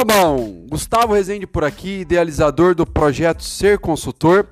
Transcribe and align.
Salomão! 0.00 0.64
Gustavo 0.70 1.12
Rezende 1.12 1.46
por 1.46 1.62
aqui, 1.62 2.00
idealizador 2.00 2.74
do 2.74 2.86
projeto 2.86 3.44
Ser 3.44 3.78
Consultor. 3.78 4.48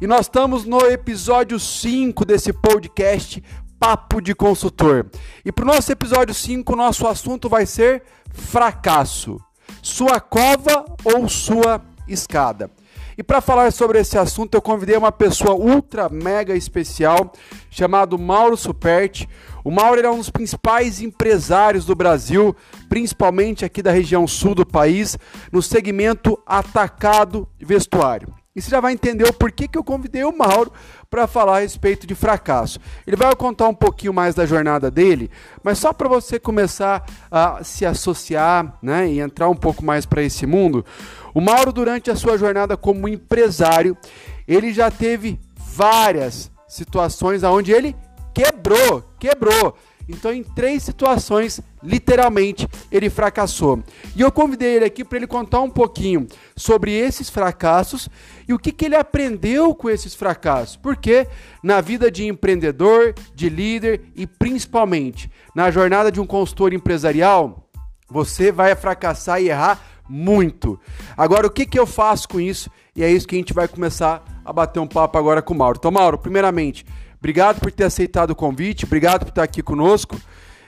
E 0.00 0.06
nós 0.06 0.22
estamos 0.22 0.64
no 0.64 0.78
episódio 0.86 1.60
5 1.60 2.24
desse 2.24 2.50
podcast 2.50 3.42
Papo 3.78 4.22
de 4.22 4.34
Consultor. 4.34 5.06
E 5.44 5.52
para 5.52 5.64
o 5.64 5.66
nosso 5.66 5.92
episódio 5.92 6.34
5, 6.34 6.74
nosso 6.74 7.06
assunto 7.06 7.46
vai 7.46 7.66
ser 7.66 8.04
fracasso. 8.32 9.38
Sua 9.82 10.18
cova 10.18 10.86
ou 11.04 11.28
sua 11.28 11.82
escada? 12.08 12.70
E 13.18 13.22
para 13.22 13.40
falar 13.40 13.72
sobre 13.72 13.98
esse 13.98 14.18
assunto, 14.18 14.54
eu 14.54 14.60
convidei 14.60 14.94
uma 14.94 15.10
pessoa 15.10 15.54
ultra 15.54 16.08
mega 16.10 16.54
especial 16.54 17.32
chamado 17.70 18.18
Mauro 18.18 18.58
Superti. 18.58 19.26
O 19.64 19.70
Mauro 19.70 20.00
é 20.00 20.10
um 20.10 20.18
dos 20.18 20.28
principais 20.28 21.00
empresários 21.00 21.86
do 21.86 21.94
Brasil, 21.94 22.54
principalmente 22.90 23.64
aqui 23.64 23.82
da 23.82 23.90
região 23.90 24.26
sul 24.26 24.54
do 24.54 24.66
país, 24.66 25.18
no 25.50 25.62
segmento 25.62 26.38
atacado 26.46 27.48
vestuário. 27.58 28.45
E 28.56 28.62
você 28.62 28.70
já 28.70 28.80
vai 28.80 28.94
entender 28.94 29.24
o 29.24 29.34
porquê 29.34 29.68
que 29.68 29.76
eu 29.76 29.84
convidei 29.84 30.24
o 30.24 30.36
Mauro 30.36 30.72
para 31.10 31.26
falar 31.26 31.58
a 31.58 31.60
respeito 31.60 32.06
de 32.06 32.14
fracasso. 32.14 32.80
Ele 33.06 33.14
vai 33.14 33.36
contar 33.36 33.68
um 33.68 33.74
pouquinho 33.74 34.14
mais 34.14 34.34
da 34.34 34.46
jornada 34.46 34.90
dele, 34.90 35.30
mas 35.62 35.78
só 35.78 35.92
para 35.92 36.08
você 36.08 36.40
começar 36.40 37.04
a 37.30 37.62
se 37.62 37.84
associar 37.84 38.78
né, 38.80 39.08
e 39.08 39.20
entrar 39.20 39.50
um 39.50 39.54
pouco 39.54 39.84
mais 39.84 40.06
para 40.06 40.22
esse 40.22 40.46
mundo. 40.46 40.86
O 41.34 41.40
Mauro, 41.40 41.70
durante 41.70 42.10
a 42.10 42.16
sua 42.16 42.38
jornada 42.38 42.78
como 42.78 43.06
empresário, 43.06 43.94
ele 44.48 44.72
já 44.72 44.90
teve 44.90 45.38
várias 45.54 46.50
situações 46.66 47.42
onde 47.42 47.72
ele 47.72 47.94
quebrou, 48.32 49.04
quebrou. 49.18 49.76
Então, 50.08 50.32
em 50.32 50.42
três 50.42 50.84
situações, 50.84 51.60
literalmente, 51.82 52.68
ele 52.92 53.10
fracassou. 53.10 53.82
E 54.14 54.20
eu 54.20 54.30
convidei 54.30 54.76
ele 54.76 54.84
aqui 54.84 55.04
para 55.04 55.18
ele 55.18 55.26
contar 55.26 55.60
um 55.60 55.70
pouquinho 55.70 56.26
sobre 56.54 56.92
esses 56.92 57.28
fracassos 57.28 58.08
e 58.48 58.54
o 58.54 58.58
que, 58.58 58.70
que 58.70 58.84
ele 58.84 58.94
aprendeu 58.94 59.74
com 59.74 59.90
esses 59.90 60.14
fracassos. 60.14 60.76
Porque 60.76 61.26
na 61.62 61.80
vida 61.80 62.10
de 62.10 62.24
empreendedor, 62.26 63.14
de 63.34 63.48
líder 63.48 64.02
e 64.14 64.26
principalmente 64.26 65.30
na 65.54 65.70
jornada 65.70 66.12
de 66.12 66.20
um 66.20 66.26
consultor 66.26 66.72
empresarial, 66.72 67.68
você 68.08 68.52
vai 68.52 68.74
fracassar 68.76 69.42
e 69.42 69.48
errar 69.48 69.80
muito. 70.08 70.78
Agora, 71.16 71.46
o 71.46 71.50
que, 71.50 71.66
que 71.66 71.78
eu 71.78 71.86
faço 71.86 72.28
com 72.28 72.40
isso? 72.40 72.70
E 72.94 73.02
é 73.02 73.10
isso 73.10 73.26
que 73.26 73.34
a 73.34 73.38
gente 73.38 73.52
vai 73.52 73.66
começar 73.66 74.24
a 74.44 74.52
bater 74.52 74.78
um 74.78 74.86
papo 74.86 75.18
agora 75.18 75.42
com 75.42 75.52
o 75.52 75.56
Mauro. 75.56 75.76
Então, 75.78 75.90
Mauro, 75.90 76.16
primeiramente, 76.16 76.86
Obrigado 77.18 77.60
por 77.60 77.72
ter 77.72 77.84
aceitado 77.84 78.30
o 78.30 78.36
convite, 78.36 78.84
obrigado 78.84 79.24
por 79.24 79.30
estar 79.30 79.42
aqui 79.42 79.62
conosco. 79.62 80.16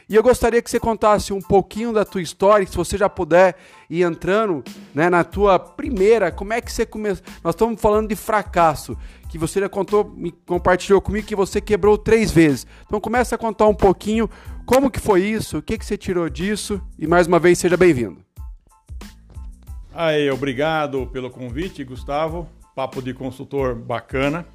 E 0.09 0.15
eu 0.15 0.23
gostaria 0.23 0.63
que 0.63 0.71
você 0.71 0.81
contasse 0.81 1.35
um 1.35 1.41
pouquinho 1.41 1.93
da 1.93 2.03
tua 2.03 2.23
história, 2.23 2.67
se 2.67 2.75
você 2.75 2.97
já 2.97 3.11
puder 3.11 3.57
ir 3.91 4.03
entrando 4.03 4.65
né, 4.95 5.11
na 5.11 5.23
tua 5.23 5.59
primeira, 5.59 6.33
como 6.33 6.55
é 6.55 6.63
que 6.63 6.73
você 6.73 6.87
começou? 6.87 7.23
Nós 7.45 7.55
estamos 7.55 7.79
falando 7.79 8.09
de 8.09 8.17
fracasso, 8.17 8.97
que 9.29 9.37
você 9.37 9.61
já 9.61 9.69
contou, 9.69 10.17
compartilhou 10.47 11.03
comigo 11.03 11.27
que 11.27 11.37
você 11.37 11.61
quebrou 11.61 11.99
três 11.99 12.31
vezes. 12.31 12.67
Então 12.87 12.99
começa 12.99 13.35
a 13.35 13.39
contar 13.39 13.67
um 13.67 13.75
pouquinho 13.75 14.31
como 14.65 14.91
que 14.91 14.99
foi 14.99 15.25
isso, 15.25 15.59
o 15.59 15.63
que, 15.63 15.77
que 15.77 15.85
você 15.85 15.99
tirou 15.99 16.31
disso 16.31 16.81
e 16.99 17.07
mais 17.07 17.27
uma 17.27 17.39
vez 17.39 17.59
seja 17.59 17.77
bem-vindo. 17.77 18.19
Aí, 19.93 20.31
obrigado 20.31 21.07
pelo 21.09 21.29
convite, 21.29 21.85
Gustavo. 21.85 22.49
Papo 22.75 23.03
de 23.03 23.13
consultor 23.13 23.75
bacana. 23.75 24.47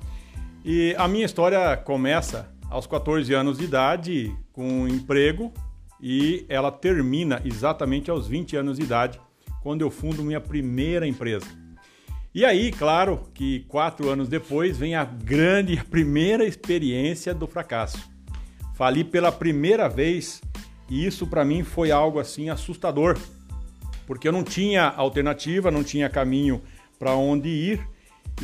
E 0.66 0.96
a 0.98 1.10
minha 1.10 1.26
história 1.26 1.76
começa 1.76 2.50
aos 2.70 2.88
14 2.88 3.34
anos 3.34 3.58
de 3.58 3.66
idade, 3.66 4.34
com 4.54 4.66
um 4.66 4.88
emprego, 4.88 5.52
e 6.02 6.46
ela 6.48 6.72
termina 6.72 7.42
exatamente 7.44 8.10
aos 8.10 8.28
20 8.28 8.56
anos 8.56 8.78
de 8.78 8.84
idade, 8.84 9.20
quando 9.62 9.82
eu 9.82 9.92
fundo 9.92 10.24
minha 10.24 10.40
primeira 10.40 11.06
empresa. 11.06 11.46
E 12.34 12.46
aí, 12.46 12.72
claro, 12.72 13.28
que 13.34 13.66
quatro 13.68 14.10
anos 14.10 14.30
depois 14.30 14.78
vem 14.78 14.96
a 14.96 15.04
grande, 15.04 15.84
primeira 15.86 16.46
experiência 16.46 17.34
do 17.34 17.46
fracasso. 17.46 18.10
Fali 18.74 19.04
pela 19.04 19.32
primeira 19.32 19.90
vez 19.90 20.42
e 20.90 21.06
isso 21.06 21.28
para 21.28 21.44
mim 21.44 21.64
foi 21.64 21.92
algo 21.92 22.20
assim 22.20 22.50
assustador, 22.50 23.18
porque 24.08 24.28
eu 24.28 24.32
não 24.32 24.44
tinha 24.44 24.88
alternativa, 24.88 25.70
não 25.70 25.84
tinha 25.84 26.10
caminho 26.10 26.62
para 26.98 27.16
onde 27.16 27.50
ir 27.50 27.93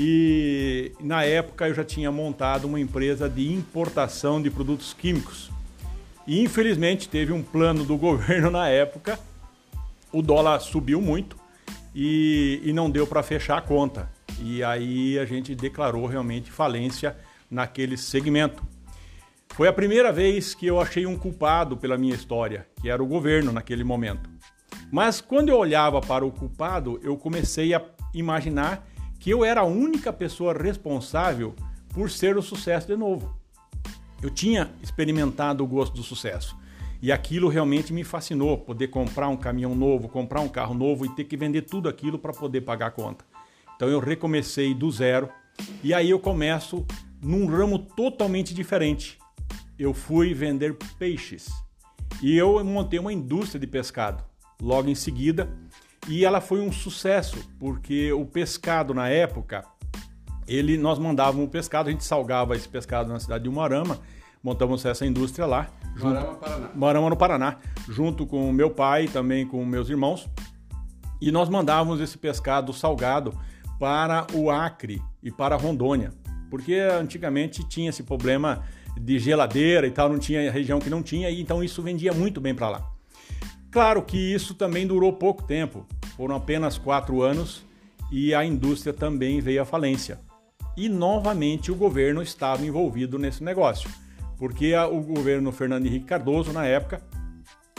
e 0.02 0.94
na 1.02 1.26
época 1.26 1.68
eu 1.68 1.74
já 1.74 1.84
tinha 1.84 2.10
montado 2.10 2.64
uma 2.64 2.80
empresa 2.80 3.30
de 3.30 3.52
importação 3.52 4.42
de 4.42 4.50
produtos 4.50 4.94
químicos. 4.94 5.52
E 6.26 6.40
infelizmente 6.40 7.10
teve 7.10 7.34
um 7.34 7.44
plano 7.44 7.84
do 7.84 7.98
governo 8.00 8.50
na 8.50 8.70
época, 8.70 9.20
o 10.10 10.22
dólar 10.22 10.62
subiu 10.62 11.02
muito 11.02 11.36
e, 11.94 12.62
e 12.64 12.72
não 12.72 12.90
deu 12.90 13.06
para 13.06 13.22
fechar 13.22 13.58
a 13.58 13.62
conta. 13.62 14.10
E 14.42 14.64
aí 14.64 15.20
a 15.20 15.26
gente 15.26 15.54
declarou 15.54 16.06
realmente 16.06 16.50
falência 16.50 17.18
naquele 17.52 17.98
segmento. 17.98 18.64
Foi 19.50 19.68
a 19.68 19.74
primeira 19.74 20.14
vez 20.14 20.56
que 20.56 20.66
eu 20.66 20.80
achei 20.80 21.06
um 21.06 21.18
culpado 21.18 21.76
pela 21.76 21.98
minha 21.98 22.16
história, 22.16 22.66
que 22.81 22.90
era 22.90 23.04
o 23.04 23.06
governo 23.06 23.52
naquele 23.52 23.84
momento. 23.84 24.30
Mas 24.90 25.20
quando 25.20 25.50
eu 25.50 25.58
olhava 25.58 26.00
para 26.00 26.26
o 26.26 26.31
culpado, 26.31 27.02
eu 27.04 27.18
comecei 27.18 27.74
a 27.74 27.81
imaginar 28.14 28.88
que 29.19 29.30
eu 29.30 29.44
era 29.44 29.62
a 29.62 29.66
única 29.66 30.13
pessoa 30.13 30.53
responsável 30.53 31.53
por 31.90 32.09
ser 32.09 32.38
o 32.38 32.41
sucesso 32.41 32.88
de 32.88 32.96
novo. 32.96 33.35
Eu 34.22 34.30
tinha 34.30 34.72
experimentado 34.81 35.63
o 35.63 35.68
gosto 35.68 35.94
do 35.96 36.03
sucesso. 36.03 36.57
E 37.02 37.12
aquilo 37.12 37.47
realmente 37.47 37.94
me 37.94 38.03
fascinou, 38.03 38.57
poder 38.57 38.90
comprar 38.90 39.30
um 39.30 39.38
caminhão 39.38 39.74
novo, 39.74 40.09
comprar 40.09 40.41
um 40.41 40.50
carro 40.50 40.74
novo 40.74 41.06
e 41.06 41.09
ter 41.16 41.24
que 41.24 41.38
vender 41.38 41.62
tudo 41.62 41.88
aquilo 41.88 42.19
para 42.19 42.34
poder 42.34 42.62
pagar 42.62 42.88
a 42.88 42.91
conta. 42.91 43.25
Então 43.75 43.88
eu 43.88 44.00
recomecei 44.00 44.74
do 44.74 44.91
zero 44.91 45.30
e 45.81 45.94
aí 45.94 46.09
eu 46.09 46.19
começo 46.19 46.86
num 47.22 47.46
ramo 47.46 47.80
totalmente 47.80 48.53
diferente. 48.53 49.18
Eu 49.78 49.94
fui 49.94 50.34
vender 50.34 50.75
peixes 50.97 51.50
e 52.22 52.36
eu 52.38 52.63
montei 52.66 53.00
uma 53.00 53.13
indústria 53.13 53.59
de 53.59 53.68
pescado. 53.68 54.22
Logo 54.62 54.90
em 54.90 54.96
seguida, 54.96 55.50
e 56.08 56.26
ela 56.26 56.42
foi 56.42 56.60
um 56.62 56.72
sucesso, 56.72 57.38
porque 57.60 58.12
o 58.12 58.26
pescado 58.26 58.94
na 58.94 59.10
época, 59.10 59.64
ele 60.48 60.78
nós 60.78 60.98
mandávamos 60.98 61.46
o 61.46 61.50
pescado, 61.50 61.90
a 61.90 61.92
gente 61.92 62.04
salgava 62.04 62.56
esse 62.56 62.68
pescado 62.68 63.12
na 63.12 63.20
cidade 63.20 63.44
de 63.44 63.50
Umarama, 63.50 64.00
montamos 64.44 64.86
essa 64.86 65.06
indústria 65.06 65.46
lá. 65.46 65.70
Umarama, 66.00 66.36
Paraná. 66.36 66.70
Umarama, 66.74 67.10
no 67.10 67.18
Paraná, 67.18 67.58
junto 67.88 68.26
com 68.26 68.52
meu 68.52 68.70
pai 68.70 69.08
também 69.08 69.46
com 69.46 69.64
meus 69.66 69.90
irmãos. 69.90 70.30
E 71.22 71.32
nós 71.32 71.50
mandávamos 71.50 72.00
esse 72.00 72.18
pescado 72.18 72.72
salgado 72.72 73.38
para 73.78 74.26
o 74.34 74.50
Acre 74.50 75.02
e 75.22 75.30
para 75.31 75.56
Rondônia, 75.56 76.12
porque 76.50 76.76
antigamente 76.76 77.68
tinha 77.68 77.90
esse 77.90 78.04
problema 78.04 78.64
de 79.00 79.20
geladeira 79.20 79.86
e 79.86 79.92
tal, 79.92 80.10
não 80.10 80.20
tinha 80.20 80.52
região 80.52 80.80
que 80.80 80.90
não 80.90 81.04
tinha, 81.04 81.30
e 81.30 81.42
então 81.42 81.64
isso 81.64 81.81
vendia 81.81 82.14
muito 82.14 82.42
bem 82.42 82.56
para 82.56 82.70
lá. 82.70 82.99
Claro 83.72 84.02
que 84.02 84.18
isso 84.18 84.53
também 84.53 84.88
durou 84.88 85.13
pouco 85.13 85.44
tempo, 85.44 85.85
foram 86.18 86.35
apenas 86.35 86.78
quatro 86.78 87.22
anos 87.22 87.63
e 88.12 88.34
a 88.34 88.44
indústria 88.44 88.94
também 88.94 89.40
veio 89.40 89.62
à 89.62 89.66
falência. 89.66 90.19
E 90.75 90.90
novamente 90.90 91.72
o 91.72 91.75
governo 91.75 92.22
estava 92.22 92.66
envolvido 92.66 93.19
nesse 93.19 93.44
negócio, 93.44 93.90
porque 94.38 94.75
o 94.75 95.02
governo 95.02 95.52
Fernando 95.52 95.85
Henrique 95.85 96.06
Cardoso, 96.06 96.52
na 96.52 96.66
época, 96.66 97.02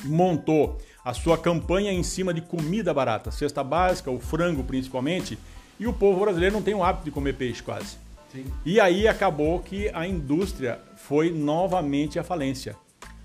montou 0.05 0.79
a 1.05 1.13
sua 1.13 1.37
campanha 1.37 1.93
em 1.93 2.03
cima 2.03 2.33
de 2.33 2.41
comida 2.41 2.95
barata, 2.95 3.31
cesta 3.31 3.65
básica, 3.65 4.11
o 4.11 4.21
frango 4.21 4.63
principalmente, 4.63 5.39
e 5.79 5.87
o 5.87 5.93
povo 5.93 6.21
brasileiro 6.21 6.55
não 6.55 6.63
tem 6.63 6.75
o 6.75 6.85
hábito 6.85 7.07
de 7.07 7.11
comer 7.11 7.35
peixe 7.35 7.63
quase. 7.63 7.97
Sim. 8.31 8.45
E 8.65 8.79
aí 8.79 9.09
acabou 9.09 9.59
que 9.61 9.91
a 9.93 10.07
indústria 10.07 10.79
foi 10.95 11.33
novamente 11.33 12.19
à 12.19 12.23
falência. 12.23 12.77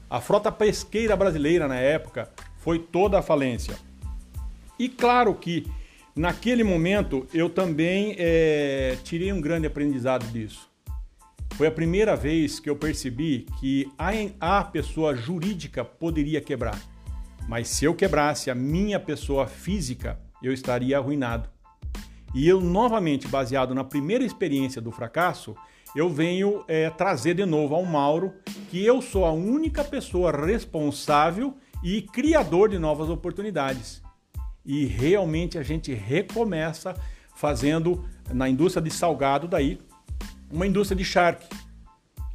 A 0.09 0.21
frota 0.21 0.51
pesqueira 0.51 1.15
brasileira 1.15 1.67
na 1.67 1.75
época 1.75 2.29
foi 2.65 2.79
toda 2.79 3.19
a 3.19 3.21
falência. 3.21 3.75
E 4.79 4.89
claro 4.89 5.35
que 5.35 5.67
naquele 6.15 6.63
momento 6.63 7.27
eu 7.31 7.47
também 7.47 8.15
é, 8.17 8.97
tirei 9.03 9.31
um 9.31 9.39
grande 9.39 9.67
aprendizado 9.67 10.25
disso. 10.31 10.67
Foi 11.53 11.67
a 11.67 11.71
primeira 11.71 12.15
vez 12.15 12.59
que 12.59 12.67
eu 12.67 12.75
percebi 12.75 13.45
que 13.59 13.88
a, 14.00 14.59
a 14.59 14.63
pessoa 14.63 15.15
jurídica 15.15 15.85
poderia 15.85 16.41
quebrar. 16.41 16.81
Mas 17.47 17.67
se 17.67 17.85
eu 17.85 17.94
quebrasse 17.94 18.50
a 18.50 18.56
minha 18.56 19.00
pessoa 19.00 19.45
física, 19.45 20.19
eu 20.41 20.51
estaria 20.51 20.97
arruinado. 20.97 21.47
E 22.33 22.47
eu, 22.47 22.59
novamente, 22.59 23.27
baseado 23.27 23.75
na 23.75 23.83
primeira 23.83 24.25
experiência 24.25 24.81
do 24.81 24.91
fracasso, 24.91 25.56
eu 25.95 26.09
venho 26.09 26.65
é, 26.67 26.89
trazer 26.89 27.35
de 27.35 27.45
novo 27.45 27.75
ao 27.75 27.85
Mauro 27.85 28.33
que 28.71 28.83
eu 28.83 29.03
sou 29.03 29.23
a 29.23 29.31
única 29.31 29.83
pessoa 29.83 30.31
responsável 30.31 31.56
e 31.85 32.01
criador 32.01 32.67
de 32.67 32.79
novas 32.79 33.09
oportunidades. 33.09 34.01
E 34.65 34.85
realmente 34.85 35.59
a 35.59 35.61
gente 35.61 35.93
recomeça 35.93 36.95
fazendo 37.35 38.03
na 38.33 38.49
indústria 38.49 38.81
de 38.81 38.89
salgado 38.89 39.47
daí 39.47 39.79
uma 40.51 40.65
indústria 40.65 40.97
de 40.97 41.05
charque. 41.05 41.47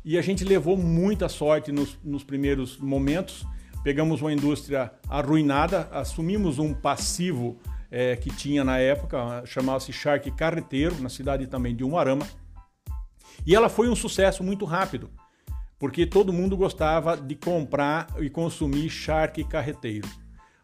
E 0.05 0.17
a 0.17 0.23
gente 0.23 0.44
levou 0.44 0.76
muita 0.76 1.29
sorte 1.29 1.73
nos, 1.73 1.99
nos 2.05 2.23
primeiros 2.23 2.79
momentos. 2.79 3.44
Pegamos 3.82 4.20
uma 4.20 4.32
indústria 4.32 4.93
arruinada, 5.08 5.88
assumimos 5.91 6.61
um 6.61 6.73
passivo 6.73 7.58
é, 7.91 8.14
que 8.14 8.31
tinha 8.31 8.62
na 8.62 8.79
época, 8.79 9.44
chamava-se 9.46 9.93
Shark 9.93 10.31
Carreteiro, 10.31 11.03
na 11.03 11.08
cidade 11.08 11.49
também 11.49 11.75
de 11.75 11.82
Umarama. 11.82 12.25
E 13.44 13.56
ela 13.56 13.69
foi 13.69 13.88
um 13.88 13.96
sucesso 13.96 14.44
muito 14.44 14.64
rápido, 14.64 15.11
porque 15.81 16.06
todo 16.06 16.32
mundo 16.32 16.56
gostava 16.56 17.17
de 17.17 17.35
comprar 17.35 18.06
e 18.21 18.31
consumir 18.31 18.88
Shark 18.88 19.43
Carreteiro 19.44 20.09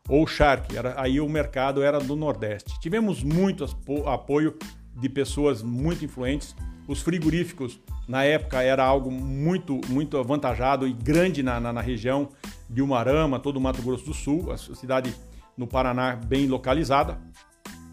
ou 0.08 0.26
era, 0.74 0.94
aí 1.00 1.20
o 1.20 1.28
mercado 1.28 1.82
era 1.82 1.98
do 1.98 2.14
Nordeste. 2.14 2.78
Tivemos 2.80 3.22
muito 3.22 3.64
apoio 4.06 4.56
de 4.94 5.08
pessoas 5.08 5.62
muito 5.62 6.04
influentes. 6.04 6.54
Os 6.86 7.02
frigoríficos, 7.02 7.80
na 8.06 8.22
época, 8.22 8.62
era 8.62 8.84
algo 8.84 9.10
muito, 9.10 9.80
muito 9.88 10.16
avantajado 10.16 10.86
e 10.86 10.92
grande 10.92 11.42
na, 11.42 11.58
na, 11.58 11.72
na 11.72 11.80
região 11.80 12.28
de 12.70 12.80
Umarama, 12.80 13.40
todo 13.40 13.56
o 13.56 13.60
Mato 13.60 13.82
Grosso 13.82 14.06
do 14.06 14.14
Sul, 14.14 14.52
a 14.52 14.56
cidade 14.56 15.12
no 15.56 15.66
Paraná 15.66 16.14
bem 16.14 16.46
localizada. 16.46 17.18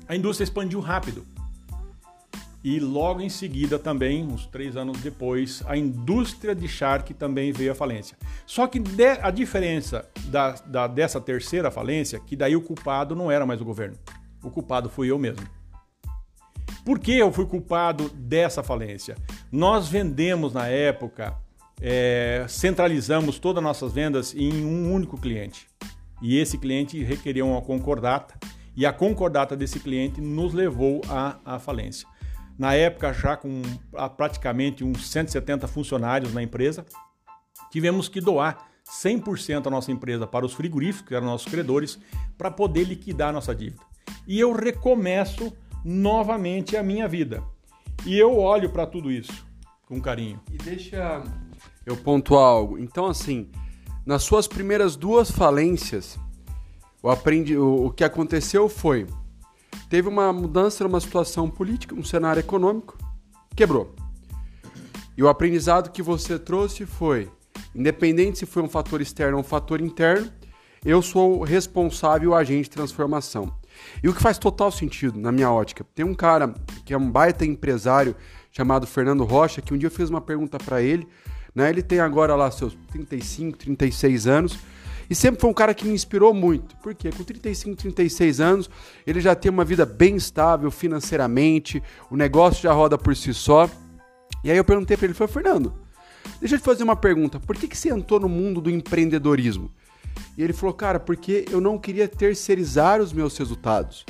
A 0.08 0.16
indústria 0.16 0.44
expandiu 0.44 0.80
rápido. 0.80 1.26
E 2.64 2.80
logo 2.80 3.20
em 3.20 3.28
seguida 3.28 3.78
também, 3.78 4.24
uns 4.24 4.46
três 4.46 4.78
anos 4.78 4.98
depois, 5.02 5.62
a 5.66 5.76
indústria 5.76 6.56
de 6.56 6.66
Shark 6.66 7.14
também 7.14 7.52
veio 7.52 7.74
à 7.74 7.76
falência. 7.76 8.18
Só 8.46 8.68
que 8.68 8.82
a 9.22 9.30
diferença 9.30 10.10
da, 10.28 10.52
da, 10.66 10.88
dessa 10.88 11.20
terceira 11.20 11.70
falência, 11.70 12.22
que 12.22 12.38
daí 12.38 12.56
o 12.56 12.62
culpado 12.62 13.16
não 13.16 13.30
era 13.30 13.46
mais 13.46 13.60
o 13.60 13.66
governo. 13.66 13.98
O 14.42 14.50
culpado 14.50 14.90
fui 14.90 15.12
eu 15.12 15.20
mesmo. 15.20 15.46
Por 16.86 17.00
que 17.00 17.18
eu 17.18 17.34
fui 17.34 17.46
culpado 17.46 18.08
dessa 18.10 18.64
falência? 18.64 19.18
Nós 19.52 19.90
vendemos 19.90 20.54
na 20.54 20.68
época, 20.68 21.36
é, 21.82 22.46
centralizamos 22.48 23.40
todas 23.40 23.58
as 23.58 23.64
nossas 23.64 23.92
vendas 23.92 24.34
em 24.34 24.64
um 24.64 24.94
único 24.94 25.18
cliente. 25.18 25.68
E 26.22 26.38
esse 26.38 26.58
cliente 26.58 27.04
requeria 27.04 27.44
uma 27.44 27.62
concordata, 27.62 28.36
e 28.76 28.86
a 28.86 28.94
concordata 28.94 29.56
desse 29.56 29.82
cliente 29.82 30.22
nos 30.22 30.54
levou 30.54 31.02
à, 31.10 31.38
à 31.44 31.60
falência 31.60 32.08
na 32.58 32.74
época 32.74 33.14
já 33.14 33.36
com 33.36 33.62
praticamente 34.16 34.84
uns 34.84 35.10
170 35.10 35.68
funcionários 35.68 36.34
na 36.34 36.44
empresa, 36.44 36.86
tivemos 37.72 38.08
que 38.08 38.22
doar 38.22 38.70
100% 38.86 39.64
da 39.64 39.70
nossa 39.70 39.92
empresa 39.92 40.28
para 40.28 40.46
os 40.46 40.54
frigoríficos, 40.54 41.08
que 41.08 41.16
eram 41.16 41.28
nossos 41.28 41.52
credores, 41.52 41.98
para 42.38 42.52
poder 42.52 42.84
liquidar 42.84 43.30
a 43.30 43.34
nossa 43.34 43.56
dívida. 43.56 43.82
E 44.28 44.40
eu 44.40 44.54
recomeço 44.54 45.54
novamente 45.84 46.78
a 46.78 46.84
minha 46.84 47.08
vida. 47.08 47.44
E 48.06 48.18
eu 48.18 48.38
olho 48.38 48.70
para 48.70 48.86
tudo 48.86 49.12
isso 49.12 49.46
com 49.88 50.02
carinho. 50.02 50.40
E 50.52 50.58
deixa 50.58 51.24
eu 51.86 51.96
pontuar 51.96 52.44
algo. 52.44 52.78
Então, 52.78 53.06
assim, 53.06 53.50
nas 54.06 54.24
suas 54.24 54.48
primeiras 54.48 54.96
duas 54.96 55.30
falências, 55.32 56.20
o, 57.02 57.10
aprendi... 57.10 57.58
o 57.58 57.90
que 57.92 58.04
aconteceu 58.04 58.68
foi 58.68 59.08
teve 59.94 60.10
uma 60.10 60.34
mudança 60.34 60.84
numa 60.84 61.00
situação 61.00 61.48
política, 61.48 61.94
um 61.94 62.04
cenário 62.04 62.40
econômico, 62.40 62.98
quebrou. 63.56 63.94
E 65.16 65.22
o 65.22 65.30
aprendizado 65.30 65.92
que 65.92 66.02
você 66.02 66.40
trouxe 66.40 66.84
foi, 66.84 67.30
independente 67.76 68.40
se 68.40 68.48
foi 68.48 68.64
um 68.64 68.68
fator 68.68 69.02
externo 69.02 69.38
ou 69.38 69.42
um 69.42 69.46
fator 69.46 69.80
interno, 69.80 70.32
eu 70.84 71.00
sou 71.00 71.38
o 71.38 71.44
responsável 71.44 72.32
o 72.32 72.34
agente 72.34 72.64
de 72.64 72.70
transformação. 72.72 73.54
E 74.02 74.10
o 74.10 74.16
que 74.16 74.20
faz 74.20 74.40
total 74.40 74.72
sentido 74.72 75.20
na 75.20 75.32
minha 75.32 75.52
ótica. 75.52 75.86
Tem 75.94 76.04
um 76.04 76.16
cara 76.16 76.56
que 76.84 76.92
é 76.92 76.98
um 76.98 77.12
baita 77.12 77.46
empresário 77.46 78.16
chamado 78.52 78.88
Fernando 78.88 79.24
Rocha, 79.24 79.62
que 79.62 79.76
um 79.76 79.78
dia 79.78 79.86
eu 79.86 79.92
fiz 79.92 80.10
uma 80.10 80.22
pergunta 80.22 80.58
para 80.58 80.82
ele, 80.82 81.08
né? 81.54 81.70
Ele 81.70 81.84
tem 81.84 82.00
agora 82.00 82.36
lá 82.36 82.50
seus 82.50 82.76
35, 82.94 83.60
36 83.60 84.26
anos, 84.26 84.58
e 85.10 85.16
sempre 85.16 85.42
foi 85.42 85.50
um 85.50 85.54
cara 85.54 85.74
que 85.74 85.86
me 85.86 85.94
inspirou 85.94 86.34
muito. 86.34 86.76
Porque 86.78 87.12
com 87.12 87.24
35, 87.24 87.76
36 87.76 88.40
anos, 88.40 88.70
ele 89.06 89.20
já 89.20 89.36
tem 89.36 89.52
uma 89.52 89.66
vida 89.66 89.86
bem 89.86 90.16
estável 90.16 90.70
financeiramente, 90.72 91.82
o 92.10 92.16
negócio 92.16 92.62
já 92.62 92.74
roda 92.74 92.98
por 92.98 93.16
si 93.16 93.34
só. 93.34 93.70
E 94.44 94.52
aí 94.52 94.58
eu 94.58 94.64
perguntei 94.64 94.98
para 94.98 95.06
ele, 95.06 95.14
foi 95.14 95.28
Fernando, 95.28 95.74
deixa 96.40 96.56
eu 96.56 96.60
te 96.60 96.66
fazer 96.66 96.84
uma 96.84 96.96
pergunta, 96.96 97.40
por 97.40 97.56
que, 97.56 97.68
que 97.68 97.78
você 97.78 97.90
entrou 97.90 98.20
no 98.20 98.28
mundo 98.28 98.60
do 98.60 98.70
empreendedorismo? 98.70 99.72
E 100.38 100.44
ele 100.44 100.54
falou, 100.54 100.74
cara, 100.74 101.00
porque 101.00 101.46
eu 101.50 101.62
não 101.62 101.78
queria 101.78 102.08
terceirizar 102.08 103.02
os 103.02 103.14
meus 103.14 103.38
resultados. 103.38 104.06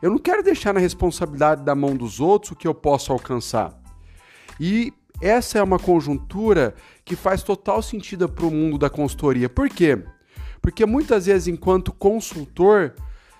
Eu 0.00 0.10
não 0.10 0.18
quero 0.18 0.42
deixar 0.42 0.74
na 0.74 0.80
responsabilidade 0.80 1.62
da 1.62 1.74
mão 1.74 1.94
dos 1.96 2.18
outros 2.18 2.52
o 2.52 2.56
que 2.56 2.66
eu 2.66 2.74
posso 2.74 3.12
alcançar. 3.12 3.72
E 4.58 4.92
essa 5.22 5.58
é 5.58 5.62
uma 5.62 5.78
conjuntura 5.78 6.74
que 7.04 7.14
faz 7.14 7.42
total 7.42 7.80
sentido 7.80 8.28
para 8.28 8.44
o 8.44 8.50
mundo 8.50 8.76
da 8.76 8.90
consultoria. 8.90 9.48
Por 9.48 9.68
quê? 9.68 10.02
Porque 10.60 10.84
muitas 10.84 11.26
vezes, 11.26 11.46
enquanto 11.46 11.92
consultor, 11.92 12.94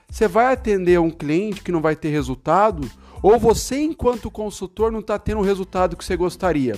você 0.08 0.29
vai 0.29 0.52
atender 0.52 1.00
um 1.00 1.11
cliente 1.11 1.62
que 1.62 1.73
não 1.73 1.81
vai 1.81 1.96
ter 1.96 2.11
resultado, 2.11 2.88
ou 3.20 3.38
você, 3.38 3.81
enquanto 3.81 4.31
consultor, 4.31 4.93
não 4.93 5.00
está 5.00 5.19
tendo 5.19 5.40
o 5.40 5.44
resultado 5.44 5.96
que 5.96 6.05
você 6.05 6.17
gostaria. 6.17 6.76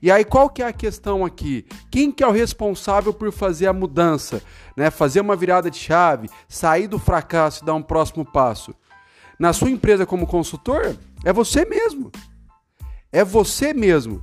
E 0.00 0.10
aí, 0.10 0.24
qual 0.24 0.48
que 0.48 0.62
é 0.62 0.66
a 0.66 0.72
questão 0.72 1.24
aqui? 1.24 1.66
Quem 1.90 2.10
que 2.10 2.22
é 2.22 2.26
o 2.26 2.32
responsável 2.32 3.12
por 3.12 3.32
fazer 3.32 3.66
a 3.66 3.72
mudança? 3.72 4.42
Né? 4.76 4.90
Fazer 4.90 5.20
uma 5.20 5.34
virada 5.34 5.70
de 5.70 5.78
chave, 5.78 6.30
sair 6.48 6.86
do 6.86 6.98
fracasso 6.98 7.62
e 7.62 7.66
dar 7.66 7.74
um 7.74 7.82
próximo 7.82 8.24
passo? 8.24 8.72
Na 9.38 9.52
sua 9.52 9.70
empresa 9.70 10.06
como 10.06 10.26
consultor, 10.26 10.96
é 11.24 11.32
você 11.32 11.64
mesmo 11.64 12.10
é 13.12 13.24
você 13.24 13.72
mesmo. 13.72 14.22